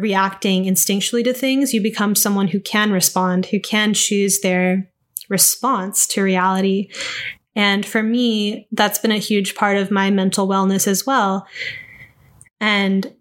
[0.00, 4.90] reacting instinctually to things, you become someone who can respond, who can choose their
[5.28, 6.90] response to reality.
[7.54, 11.46] And for me, that's been a huge part of my mental wellness as well.
[12.60, 13.14] And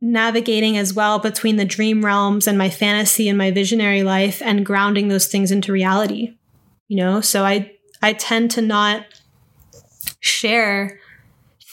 [0.00, 4.64] navigating as well between the dream realms and my fantasy and my visionary life and
[4.64, 6.36] grounding those things into reality.
[6.86, 9.04] You know, so I I tend to not
[10.20, 11.00] share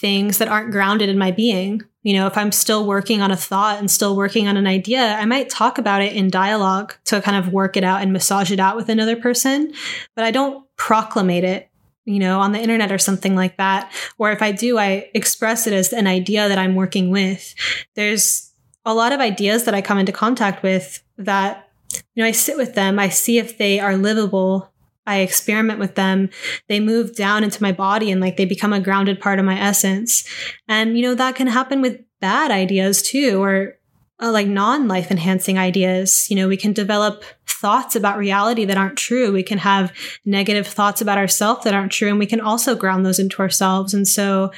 [0.00, 3.36] things that aren't grounded in my being you know, if I'm still working on a
[3.36, 7.20] thought and still working on an idea, I might talk about it in dialogue to
[7.20, 9.72] kind of work it out and massage it out with another person,
[10.14, 11.68] but I don't proclamate it,
[12.04, 13.92] you know, on the internet or something like that.
[14.18, 17.56] Or if I do, I express it as an idea that I'm working with.
[17.96, 18.52] There's
[18.84, 21.68] a lot of ideas that I come into contact with that,
[22.14, 24.72] you know, I sit with them, I see if they are livable
[25.06, 26.30] I experiment with them,
[26.68, 29.58] they move down into my body and like they become a grounded part of my
[29.58, 30.24] essence.
[30.68, 33.74] And, you know, that can happen with bad ideas too, or
[34.20, 36.26] uh, like non life enhancing ideas.
[36.30, 39.32] You know, we can develop thoughts about reality that aren't true.
[39.32, 39.92] We can have
[40.24, 42.08] negative thoughts about ourselves that aren't true.
[42.08, 43.94] And we can also ground those into ourselves.
[43.94, 44.50] And so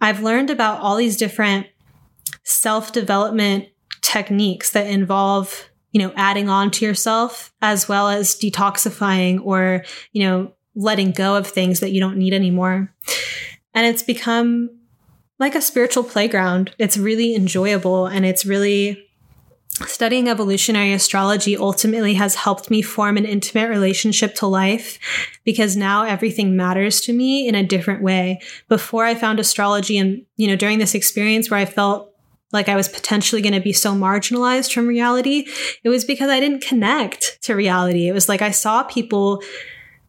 [0.00, 1.66] I've learned about all these different
[2.44, 3.68] self development
[4.02, 10.24] techniques that involve you know, adding on to yourself as well as detoxifying or, you
[10.24, 12.92] know, letting go of things that you don't need anymore.
[13.74, 14.70] And it's become
[15.38, 16.74] like a spiritual playground.
[16.78, 19.02] It's really enjoyable and it's really
[19.86, 24.98] studying evolutionary astrology ultimately has helped me form an intimate relationship to life
[25.44, 28.40] because now everything matters to me in a different way.
[28.68, 32.15] Before I found astrology and, you know, during this experience where I felt
[32.52, 35.46] like I was potentially going to be so marginalized from reality,
[35.82, 38.08] it was because I didn't connect to reality.
[38.08, 39.42] It was like I saw people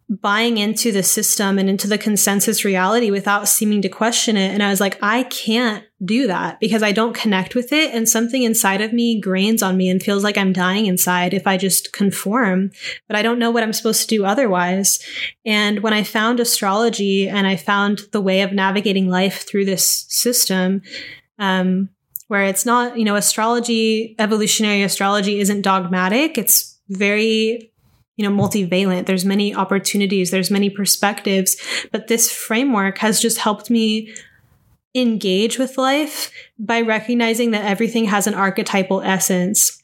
[0.09, 4.53] buying into the system and into the consensus reality without seeming to question it.
[4.53, 7.93] And I was like, I can't do that because I don't connect with it.
[7.93, 11.45] And something inside of me grains on me and feels like I'm dying inside if
[11.45, 12.71] I just conform,
[13.07, 14.99] but I don't know what I'm supposed to do otherwise.
[15.45, 20.05] And when I found astrology and I found the way of navigating life through this
[20.07, 20.83] system,
[21.37, 21.89] um,
[22.27, 26.37] where it's not, you know, astrology, evolutionary astrology isn't dogmatic.
[26.37, 27.71] It's very,
[28.15, 29.05] you know, multivalent.
[29.05, 31.55] There's many opportunities, there's many perspectives,
[31.91, 34.13] but this framework has just helped me
[34.95, 39.83] engage with life by recognizing that everything has an archetypal essence.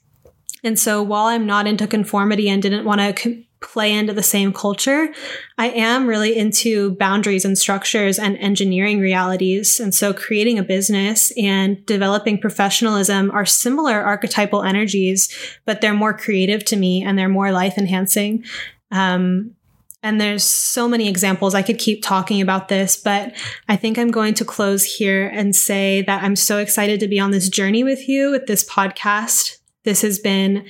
[0.64, 4.54] And so while I'm not into conformity and didn't want to play into the same
[4.54, 5.12] culture,
[5.58, 9.80] I am really into boundaries and structures and engineering realities.
[9.80, 15.36] And so creating a business and developing professionalism are similar archetypal energies,
[15.66, 18.44] but they're more creative to me and they're more life enhancing.
[18.92, 19.56] Um,
[20.04, 21.56] and there's so many examples.
[21.56, 23.34] I could keep talking about this, but
[23.70, 27.20] I think I'm going to close here and say that I'm so excited to be
[27.22, 29.58] on this journey with you with this podcast.
[29.86, 30.66] This has been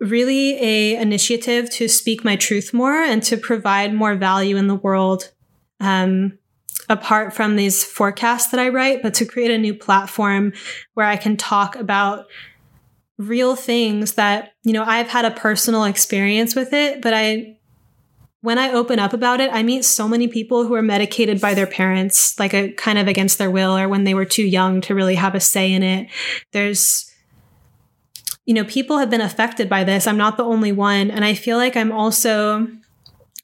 [0.00, 4.74] really a initiative to speak my truth more and to provide more value in the
[4.74, 5.30] world
[5.80, 6.38] um,
[6.88, 10.52] apart from these forecasts that i write but to create a new platform
[10.94, 12.26] where i can talk about
[13.16, 17.58] real things that you know i've had a personal experience with it but i
[18.40, 21.54] when I open up about it, I meet so many people who are medicated by
[21.54, 24.80] their parents, like a kind of against their will or when they were too young
[24.82, 26.08] to really have a say in it.
[26.52, 27.07] There's
[28.48, 30.06] you know, people have been affected by this.
[30.06, 31.10] I'm not the only one.
[31.10, 32.66] And I feel like I'm also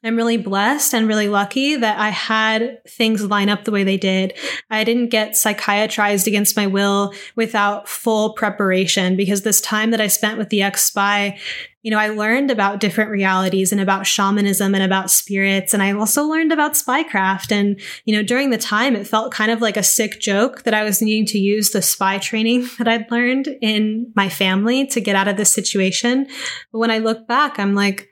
[0.03, 3.99] I'm really blessed and really lucky that I had things line up the way they
[3.99, 4.33] did.
[4.71, 10.07] I didn't get psychiatrized against my will without full preparation because this time that I
[10.07, 11.39] spent with the ex spy,
[11.85, 15.75] you know, I learned about different realities and about shamanism and about spirits.
[15.75, 17.53] And I also learned about spycraft.
[17.53, 20.73] And, you know, during the time, it felt kind of like a sick joke that
[20.73, 25.01] I was needing to use the spy training that I'd learned in my family to
[25.03, 26.27] get out of this situation.
[26.73, 28.09] But when I look back, I'm like,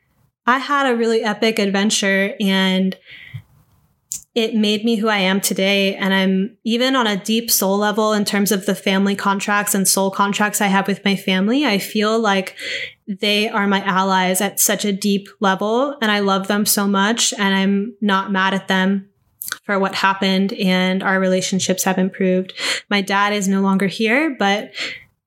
[0.46, 2.94] I had a really epic adventure and
[4.34, 5.94] it made me who I am today.
[5.94, 9.86] And I'm even on a deep soul level in terms of the family contracts and
[9.86, 11.66] soul contracts I have with my family.
[11.66, 12.56] I feel like
[13.06, 17.34] they are my allies at such a deep level and I love them so much
[17.34, 19.10] and I'm not mad at them
[19.64, 22.54] for what happened and our relationships have improved.
[22.88, 24.72] My dad is no longer here, but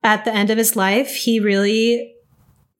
[0.02, 2.15] at the end of his life, he really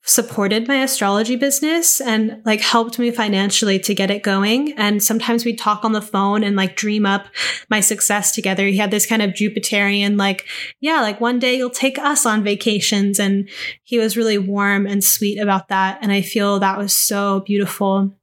[0.07, 4.71] supported my astrology business and like helped me financially to get it going.
[4.77, 7.27] And sometimes we'd talk on the phone and like dream up
[7.69, 8.65] my success together.
[8.67, 10.45] He had this kind of Jupiterian, like,
[10.79, 13.19] yeah, like one day you'll take us on vacations.
[13.19, 13.49] And
[13.83, 15.99] he was really warm and sweet about that.
[16.01, 18.15] And I feel that was so beautiful.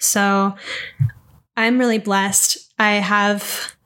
[0.00, 0.56] So
[1.56, 2.58] I'm really blessed.
[2.80, 3.76] I have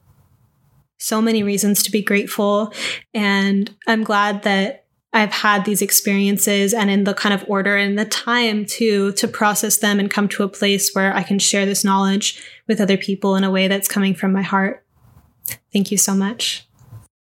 [0.97, 2.73] so many reasons to be grateful.
[3.13, 4.84] And I'm glad that
[5.15, 9.29] I've had these experiences and in the kind of order and the time to to
[9.29, 12.97] process them and come to a place where I can share this knowledge with other
[12.97, 14.85] people in a way that's coming from my heart.
[15.73, 16.67] Thank you so much.